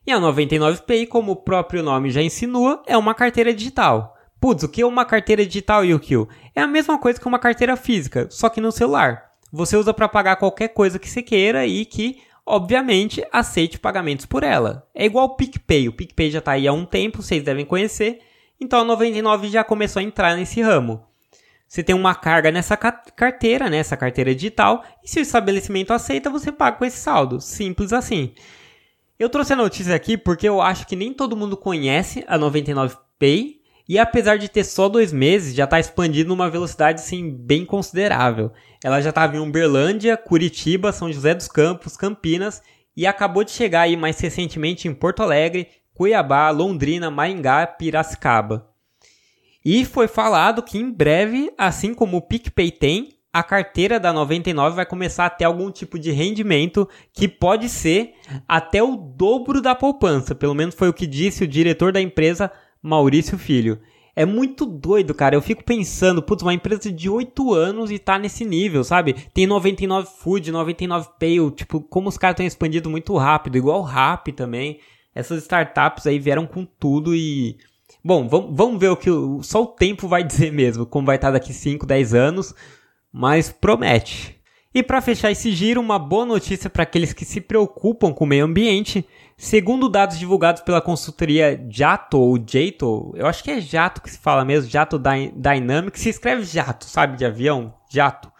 E 0.07 0.13
a 0.13 0.17
99 0.17 0.83
Pay, 0.83 1.05
como 1.05 1.33
o 1.33 1.35
próprio 1.35 1.83
nome 1.83 2.09
já 2.09 2.21
insinua, 2.21 2.81
é 2.87 2.97
uma 2.97 3.13
carteira 3.13 3.53
digital. 3.53 4.14
Putz, 4.45 4.61
o 4.61 4.69
que 4.69 4.83
é 4.83 4.85
uma 4.85 5.05
carteira 5.05 5.43
digital, 5.43 5.83
Yukio? 5.83 6.29
É 6.53 6.61
a 6.61 6.67
mesma 6.67 6.99
coisa 6.99 7.19
que 7.19 7.27
uma 7.27 7.39
carteira 7.39 7.75
física, 7.75 8.27
só 8.29 8.47
que 8.47 8.61
no 8.61 8.71
celular. 8.71 9.31
Você 9.51 9.75
usa 9.75 9.91
para 9.91 10.07
pagar 10.07 10.35
qualquer 10.35 10.67
coisa 10.67 10.99
que 10.99 11.09
você 11.09 11.23
queira 11.23 11.65
e 11.65 11.83
que, 11.83 12.21
obviamente, 12.45 13.25
aceite 13.31 13.79
pagamentos 13.79 14.27
por 14.27 14.43
ela. 14.43 14.87
É 14.93 15.03
igual 15.03 15.25
o 15.25 15.35
PicPay. 15.35 15.89
O 15.89 15.93
PicPay 15.93 16.29
já 16.29 16.37
está 16.37 16.51
aí 16.51 16.67
há 16.67 16.73
um 16.73 16.85
tempo, 16.85 17.23
vocês 17.23 17.41
devem 17.41 17.65
conhecer. 17.65 18.19
Então 18.61 18.81
a 18.81 18.83
99 18.83 19.47
já 19.47 19.63
começou 19.63 19.99
a 19.99 20.03
entrar 20.03 20.37
nesse 20.37 20.61
ramo. 20.61 21.03
Você 21.67 21.81
tem 21.81 21.95
uma 21.95 22.13
carga 22.13 22.51
nessa 22.51 22.77
carteira, 22.77 23.67
nessa 23.67 23.95
né, 23.95 23.99
carteira 23.99 24.35
digital, 24.35 24.83
e 25.03 25.09
se 25.09 25.17
o 25.17 25.23
estabelecimento 25.23 25.91
aceita, 25.91 26.29
você 26.29 26.51
paga 26.51 26.77
com 26.77 26.85
esse 26.85 26.99
saldo. 26.99 27.41
Simples 27.41 27.91
assim. 27.91 28.31
Eu 29.17 29.27
trouxe 29.27 29.53
a 29.53 29.55
notícia 29.55 29.95
aqui 29.95 30.15
porque 30.15 30.47
eu 30.47 30.61
acho 30.61 30.85
que 30.85 30.95
nem 30.95 31.11
todo 31.11 31.35
mundo 31.35 31.57
conhece 31.57 32.23
a 32.27 32.37
99 32.37 32.95
Pay 33.17 33.64
e 33.87 33.99
apesar 33.99 34.37
de 34.37 34.49
ter 34.49 34.63
só 34.63 34.89
dois 34.89 35.13
meses, 35.13 35.53
já 35.53 35.65
está 35.65 35.79
expandindo 35.79 36.29
numa 36.29 36.49
velocidade 36.49 37.01
assim, 37.01 37.29
bem 37.29 37.63
considerável. 37.65 38.51
Ela 38.83 38.99
já 38.99 39.09
estava 39.09 39.35
em 39.35 39.39
Uberlândia, 39.39 40.17
Curitiba, 40.17 40.91
São 40.91 41.11
José 41.11 41.35
dos 41.35 41.47
Campos, 41.47 41.95
Campinas 41.95 42.63
e 42.97 43.05
acabou 43.05 43.43
de 43.43 43.51
chegar 43.51 43.81
aí 43.81 43.95
mais 43.95 44.19
recentemente 44.19 44.87
em 44.87 44.93
Porto 44.93 45.21
Alegre, 45.21 45.67
Cuiabá, 45.93 46.49
Londrina, 46.49 47.11
Maringá, 47.11 47.67
Piracicaba. 47.67 48.69
E 49.63 49.85
foi 49.85 50.07
falado 50.07 50.63
que 50.63 50.77
em 50.77 50.91
breve, 50.91 51.51
assim 51.57 51.93
como 51.93 52.17
o 52.17 52.21
PicPay 52.21 52.71
tem, 52.71 53.09
a 53.31 53.43
carteira 53.43 53.99
da 53.99 54.13
99 54.13 54.77
vai 54.77 54.85
começar 54.85 55.25
a 55.25 55.29
ter 55.29 55.43
algum 55.43 55.69
tipo 55.69 55.99
de 55.99 56.09
rendimento 56.09 56.87
que 57.13 57.27
pode 57.27 57.67
ser 57.67 58.13
até 58.47 58.81
o 58.81 58.95
dobro 58.95 59.61
da 59.61 59.75
poupança. 59.75 60.33
Pelo 60.33 60.53
menos 60.53 60.73
foi 60.73 60.87
o 60.87 60.93
que 60.93 61.05
disse 61.05 61.43
o 61.43 61.47
diretor 61.47 61.91
da 61.91 61.99
empresa 61.99 62.49
Maurício 62.85 63.37
Filho. 63.37 63.79
É 64.15 64.25
muito 64.25 64.65
doido, 64.65 65.13
cara. 65.13 65.35
Eu 65.35 65.41
fico 65.41 65.63
pensando, 65.63 66.21
putz, 66.23 66.41
uma 66.41 66.53
empresa 66.53 66.89
de 66.89 67.09
8 67.09 67.53
anos 67.53 67.91
e 67.91 67.99
tá 67.99 68.17
nesse 68.17 68.45
nível, 68.45 68.83
sabe? 68.83 69.13
Tem 69.33 69.45
99 69.45 70.07
Food, 70.19 70.51
99 70.51 71.09
Pay, 71.19 71.51
tipo, 71.51 71.81
como 71.81 72.07
os 72.07 72.17
caras 72.17 72.35
estão 72.35 72.45
expandindo 72.45 72.89
muito 72.89 73.15
rápido, 73.17 73.57
igual 73.57 73.81
o 73.81 73.83
Rap 73.83 74.31
também. 74.31 74.79
Essas 75.13 75.43
startups 75.43 76.07
aí 76.07 76.17
vieram 76.17 76.45
com 76.45 76.65
tudo 76.65 77.13
e. 77.13 77.57
Bom, 78.03 78.27
vamos, 78.27 78.79
ver 78.79 78.89
o 78.89 78.95
que. 78.95 79.09
Só 79.41 79.63
o 79.63 79.67
tempo 79.67 80.07
vai 80.07 80.23
dizer 80.27 80.51
mesmo, 80.51 80.85
como 80.85 81.07
vai 81.07 81.17
estar 81.17 81.31
daqui 81.31 81.51
5, 81.51 81.85
10 81.85 82.13
anos, 82.13 82.55
mas 83.11 83.51
promete. 83.51 84.35
E 84.73 84.83
para 84.83 85.01
fechar 85.01 85.31
esse 85.31 85.51
giro, 85.51 85.79
uma 85.79 85.97
boa 85.97 86.25
notícia 86.25 86.69
para 86.69 86.83
aqueles 86.83 87.13
que 87.13 87.23
se 87.23 87.39
preocupam 87.39 88.13
com 88.13 88.25
o 88.25 88.27
meio 88.27 88.45
ambiente. 88.45 89.05
Segundo 89.37 89.89
dados 89.89 90.17
divulgados 90.17 90.61
pela 90.61 90.81
consultoria 90.81 91.61
Jato 91.69 92.17
ou 92.17 92.37
Jato, 92.37 93.13
eu 93.15 93.27
acho 93.27 93.43
que 93.43 93.51
é 93.51 93.59
Jato 93.59 94.01
que 94.01 94.09
se 94.09 94.17
fala 94.17 94.45
mesmo, 94.45 94.69
Jato 94.69 94.97
Dynamics, 94.97 96.01
se 96.01 96.09
escreve 96.09 96.43
Jato, 96.43 96.85
sabe, 96.85 97.17
de 97.17 97.25
avião? 97.25 97.73
Jato 97.91 98.31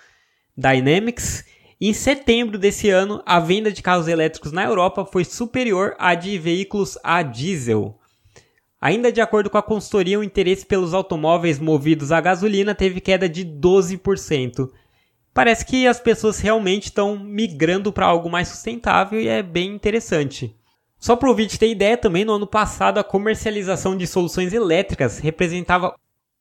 Dynamics. 0.58 1.44
Em 1.82 1.94
setembro 1.94 2.58
desse 2.58 2.90
ano, 2.90 3.22
a 3.26 3.40
venda 3.40 3.72
de 3.72 3.82
carros 3.82 4.08
elétricos 4.08 4.54
na 4.54 4.64
Europa 4.64 5.06
foi 5.06 5.26
superior 5.26 5.96
à 6.00 6.16
de 6.16 6.38
veículos 6.40 6.98
a 7.04 7.22
diesel. 7.22 8.00
Ainda 8.80 9.12
de 9.12 9.20
acordo 9.20 9.50
com 9.50 9.58
a 9.58 9.64
consultoria, 9.64 10.20
o 10.20 10.24
interesse 10.24 10.66
pelos 10.66 10.94
automóveis 10.94 11.60
movidos 11.60 12.12
a 12.12 12.22
gasolina 12.22 12.74
teve 12.74 13.02
queda 13.02 13.28
de 13.28 13.46
12% 13.46 14.70
parece 15.36 15.66
que 15.66 15.86
as 15.86 16.00
pessoas 16.00 16.40
realmente 16.40 16.86
estão 16.86 17.20
migrando 17.20 17.92
para 17.92 18.06
algo 18.06 18.30
mais 18.30 18.48
sustentável 18.48 19.20
e 19.20 19.28
é 19.28 19.44
bem 19.44 19.76
interessante. 19.76 20.56
Só 21.00 21.16
para 21.16 21.28
o 21.28 21.30
ouvinte 21.30 21.60
ter 21.60 21.70
ideia, 21.70 21.98
também 21.98 22.26
no 22.26 22.34
ano 22.34 22.48
passado 22.48 22.98
a 22.98 23.04
comercialização 23.04 23.96
de 23.96 24.08
soluções 24.08 24.54
elétricas 24.54 25.20
representava 25.20 25.96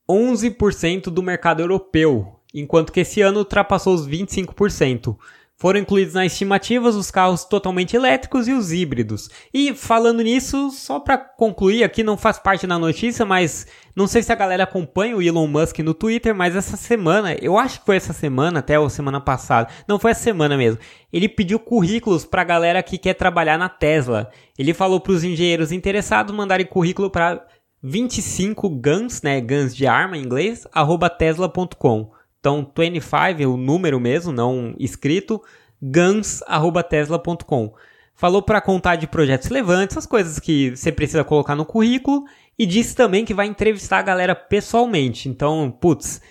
11% 0.09 1.05
do 1.05 1.23
mercado 1.23 1.61
europeu, 1.61 2.39
enquanto 2.53 2.91
que 2.91 3.01
esse 3.01 3.21
ano 3.21 3.39
ultrapassou 3.39 3.93
os 3.93 4.07
25%. 4.07 5.17
Foram 5.65 5.79
incluídos 5.79 6.13
nas 6.13 6.31
estimativas 6.31 6.93
os 6.93 7.09
carros 7.09 7.43
totalmente 7.43 7.95
elétricos 7.95 8.47
e 8.47 8.51
os 8.51 8.71
híbridos. 8.71 9.31
E 9.51 9.73
falando 9.73 10.21
nisso, 10.21 10.69
só 10.69 10.99
para 10.99 11.17
concluir 11.17 11.83
aqui, 11.83 12.03
não 12.03 12.15
faz 12.15 12.37
parte 12.37 12.67
da 12.67 12.77
notícia, 12.77 13.25
mas 13.25 13.65
não 13.95 14.05
sei 14.05 14.21
se 14.21 14.31
a 14.31 14.35
galera 14.35 14.65
acompanha 14.65 15.17
o 15.17 15.23
Elon 15.23 15.47
Musk 15.47 15.79
no 15.79 15.95
Twitter, 15.95 16.35
mas 16.35 16.55
essa 16.55 16.77
semana, 16.77 17.35
eu 17.41 17.57
acho 17.57 17.79
que 17.79 17.85
foi 17.87 17.95
essa 17.95 18.13
semana, 18.13 18.59
até 18.59 18.79
ou 18.79 18.91
semana 18.91 19.19
passada, 19.19 19.67
não 19.87 19.97
foi 19.97 20.11
essa 20.11 20.21
semana 20.21 20.55
mesmo. 20.55 20.79
Ele 21.11 21.27
pediu 21.27 21.57
currículos 21.57 22.25
para 22.25 22.43
a 22.43 22.45
galera 22.45 22.83
que 22.83 22.99
quer 22.99 23.15
trabalhar 23.15 23.57
na 23.57 23.67
Tesla. 23.67 24.29
Ele 24.59 24.71
falou 24.71 24.99
para 24.99 25.13
os 25.13 25.23
engenheiros 25.23 25.71
interessados 25.71 26.35
mandarem 26.35 26.67
currículo 26.67 27.09
para 27.09 27.43
25 27.81 28.69
guns, 28.69 29.23
né, 29.23 29.41
guns 29.41 29.75
de 29.75 29.87
arma 29.87 30.15
em 30.15 30.21
inglês, 30.21 30.67
arroba 30.71 31.09
tesla.com. 31.09 32.11
Então, 32.45 32.71
25 32.77 33.41
é 33.41 33.47
o 33.47 33.57
número 33.57 33.99
mesmo, 33.99 34.31
não 34.31 34.75
escrito, 34.77 35.41
guns.tesla.com. 35.81 37.73
Falou 38.13 38.43
para 38.43 38.61
contar 38.61 38.97
de 38.97 39.07
projetos 39.07 39.47
relevantes, 39.47 39.97
as 39.97 40.05
coisas 40.05 40.39
que 40.39 40.75
você 40.75 40.91
precisa 40.91 41.23
colocar 41.23 41.55
no 41.55 41.65
currículo, 41.65 42.23
e 42.57 42.67
disse 42.67 42.95
também 42.95 43.25
que 43.25 43.33
vai 43.33 43.47
entrevistar 43.47 43.97
a 43.97 44.03
galera 44.03 44.35
pessoalmente. 44.35 45.27
Então, 45.27 45.75
putz, 45.81 46.21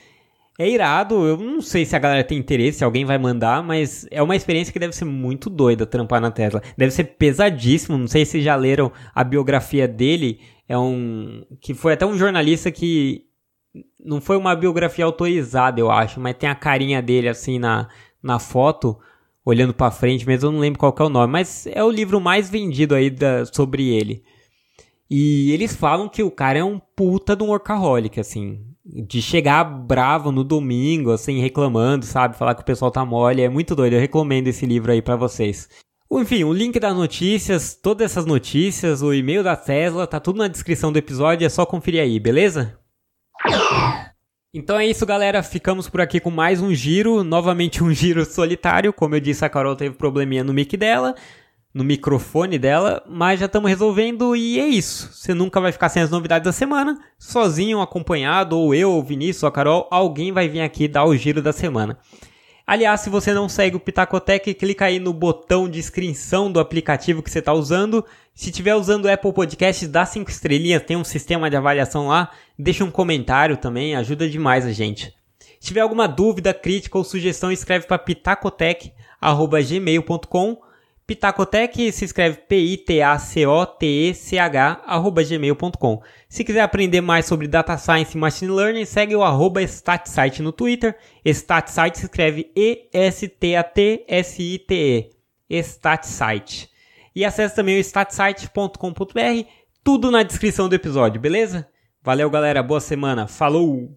é 0.57 0.71
irado. 0.71 1.27
Eu 1.27 1.37
não 1.37 1.61
sei 1.61 1.85
se 1.85 1.97
a 1.97 1.99
galera 1.99 2.23
tem 2.23 2.39
interesse, 2.39 2.79
se 2.79 2.85
alguém 2.85 3.05
vai 3.05 3.19
mandar, 3.19 3.61
mas 3.65 4.07
é 4.09 4.23
uma 4.23 4.37
experiência 4.37 4.73
que 4.73 4.79
deve 4.79 4.95
ser 4.95 5.07
muito 5.07 5.51
doida 5.51 5.85
trampar 5.85 6.21
na 6.21 6.31
Tesla. 6.31 6.63
Deve 6.79 6.93
ser 6.93 7.17
pesadíssimo. 7.19 7.99
Não 7.99 8.07
sei 8.07 8.25
se 8.25 8.41
já 8.41 8.55
leram 8.55 8.93
a 9.13 9.25
biografia 9.25 9.89
dele. 9.89 10.39
É 10.69 10.79
um. 10.79 11.45
que 11.61 11.75
foi 11.75 11.95
até 11.95 12.07
um 12.07 12.17
jornalista 12.17 12.71
que 12.71 13.27
não 14.05 14.21
foi 14.21 14.37
uma 14.37 14.55
biografia 14.55 15.05
autorizada, 15.05 15.81
eu 15.81 15.91
acho, 15.91 16.21
mas 16.21 16.37
tem 16.37 16.49
a 16.49 16.55
carinha 16.55 17.01
dele 17.01 17.29
assim 17.29 17.59
na, 17.59 17.89
na 18.23 18.39
foto, 18.39 18.99
olhando 19.45 19.75
para 19.75 19.91
frente, 19.91 20.27
mas 20.27 20.43
eu 20.43 20.53
não 20.53 20.61
lembro 20.61 20.79
qual 20.79 20.95
é 20.99 21.03
o 21.03 21.09
nome, 21.09 21.33
mas 21.33 21.67
é 21.67 21.83
o 21.83 21.91
livro 21.91 22.21
mais 22.21 22.51
vendido 22.51 22.95
aí 22.95 23.11
da, 23.11 23.45
sobre 23.47 23.89
ele. 23.89 24.23
E 25.11 25.53
eles 25.53 25.75
falam 25.75 26.09
que 26.09 26.23
o 26.23 26.31
cara 26.31 26.59
é 26.59 26.65
um 26.65 26.79
puta 26.79 27.37
de 27.37 27.43
um 27.43 27.49
workaholic, 27.49 28.19
assim, 28.19 28.61
de 28.85 29.21
chegar 29.23 29.65
bravo 29.65 30.31
no 30.31 30.45
domingo, 30.45 31.11
assim, 31.11 31.41
reclamando, 31.41 32.05
sabe, 32.05 32.37
falar 32.37 32.55
que 32.55 32.63
o 32.63 32.65
pessoal 32.65 32.91
tá 32.91 33.05
mole, 33.05 33.43
é 33.43 33.49
muito 33.49 33.75
doido, 33.75 33.95
eu 33.95 34.01
recomendo 34.01 34.49
esse 34.49 34.67
livro 34.67 34.93
aí 34.93 35.03
para 35.03 35.17
vocês. 35.17 35.69
Enfim, 36.11 36.45
o 36.45 36.53
link 36.53 36.79
das 36.79 36.95
notícias, 36.95 37.75
todas 37.75 38.11
essas 38.11 38.25
notícias, 38.25 39.03
o 39.03 39.13
e-mail 39.13 39.43
da 39.43 39.57
Tesla, 39.57 40.07
tá 40.07 40.21
tudo 40.21 40.39
na 40.39 40.49
descrição 40.49 40.93
do 40.93 40.99
episódio, 40.99 41.45
é 41.45 41.49
só 41.49 41.67
conferir 41.67 42.01
aí, 42.01 42.21
beleza? 42.21 42.79
Então 44.53 44.79
é 44.79 44.87
isso, 44.87 45.05
galera. 45.05 45.43
Ficamos 45.43 45.89
por 45.89 46.01
aqui 46.01 46.21
com 46.21 46.31
mais 46.31 46.61
um 46.61 46.73
giro. 46.73 47.25
Novamente 47.25 47.83
um 47.83 47.93
giro 47.93 48.25
solitário. 48.25 48.93
Como 48.93 49.15
eu 49.17 49.21
disse, 49.21 49.45
a 49.45 49.49
Carol 49.49 49.75
teve 49.75 49.97
probleminha 49.97 50.45
no 50.45 50.55
mic 50.55 50.77
dela, 50.77 51.15
no 51.75 51.83
microfone 51.83 52.57
dela, 52.57 53.03
mas 53.09 53.41
já 53.41 53.47
estamos 53.47 53.69
resolvendo 53.69 54.37
e 54.37 54.61
é 54.61 54.67
isso. 54.67 55.13
Você 55.13 55.35
nunca 55.35 55.61
vai 55.61 55.73
ficar 55.73 55.89
sem 55.89 56.03
as 56.03 56.11
novidades 56.11 56.45
da 56.45 56.53
semana, 56.53 56.97
sozinho, 57.19 57.81
acompanhado, 57.81 58.57
ou 58.57 58.73
eu, 58.73 58.93
ou 58.93 59.03
Vinícius, 59.03 59.43
ou 59.43 59.49
a 59.49 59.53
Carol, 59.53 59.89
alguém 59.91 60.31
vai 60.31 60.49
vir 60.49 60.61
aqui 60.61 60.87
dar 60.87 61.05
o 61.05 61.17
giro 61.17 61.43
da 61.43 61.53
semana. 61.53 61.99
Aliás, 62.67 63.01
se 63.01 63.11
você 63.11 63.35
não 63.35 63.47
segue 63.47 63.77
o 63.77 63.81
Pitacotec, 63.81 64.55
clica 64.55 64.87
aí 64.87 64.99
no 64.99 65.13
botão 65.13 65.69
de 65.69 65.79
inscrição 65.79 66.51
do 66.51 66.59
aplicativo 66.59 67.23
que 67.23 67.31
você 67.31 67.41
está 67.41 67.53
usando. 67.53 68.03
Se 68.35 68.49
estiver 68.49 68.75
usando 68.75 69.05
o 69.05 69.13
Apple 69.13 69.35
Podcasts, 69.35 69.87
dá 69.87 70.07
5 70.07 70.31
estrelinhas, 70.31 70.83
tem 70.83 70.97
um 70.97 71.05
sistema 71.05 71.51
de 71.51 71.57
avaliação 71.57 72.09
lá. 72.09 72.31
Deixa 72.59 72.83
um 72.83 72.91
comentário 72.91 73.59
também, 73.59 73.95
ajuda 73.95 74.27
demais 74.29 74.65
a 74.65 74.73
gente. 74.73 75.15
Se 75.61 75.69
tiver 75.69 75.81
alguma 75.81 76.07
dúvida, 76.07 76.55
crítica 76.55 76.97
ou 76.97 77.05
sugestão, 77.05 77.53
escreve 77.53 77.87
para 77.87 77.99
pitacotec.gmail.com 77.99 80.59
Pitacotec 81.07 81.93
se 81.93 82.05
escreve 82.05 82.39
P-I-T-A-C-O-T-E-C-H 82.49 83.01
arroba 84.87 85.23
gmail.com. 85.23 86.03
Se 86.29 86.43
quiser 86.43 86.63
aprender 86.63 87.03
mais 87.03 87.27
sobre 87.27 87.47
Data 87.47 87.77
Science 87.77 88.17
e 88.17 88.21
Machine 88.21 88.51
Learning, 88.51 88.87
segue 88.87 89.15
o 89.15 89.23
arroba 89.23 89.63
StatSite 89.63 90.41
no 90.41 90.51
Twitter. 90.51 90.97
StatSite 91.25 91.99
se 91.99 92.07
escreve 92.07 92.51
E-S-T-A-T-S-I-T-E. 92.57 93.45
StatSite. 95.51 96.71
E 97.15 97.25
acesse 97.25 97.55
também 97.55 97.77
o 97.77 97.81
statsite.com.br, 97.81 99.49
tudo 99.85 100.11
na 100.11 100.23
descrição 100.23 100.69
do 100.69 100.75
episódio, 100.75 101.21
beleza? 101.21 101.69
Valeu, 102.03 102.29
galera. 102.31 102.63
Boa 102.63 102.81
semana. 102.81 103.27
Falou! 103.27 103.97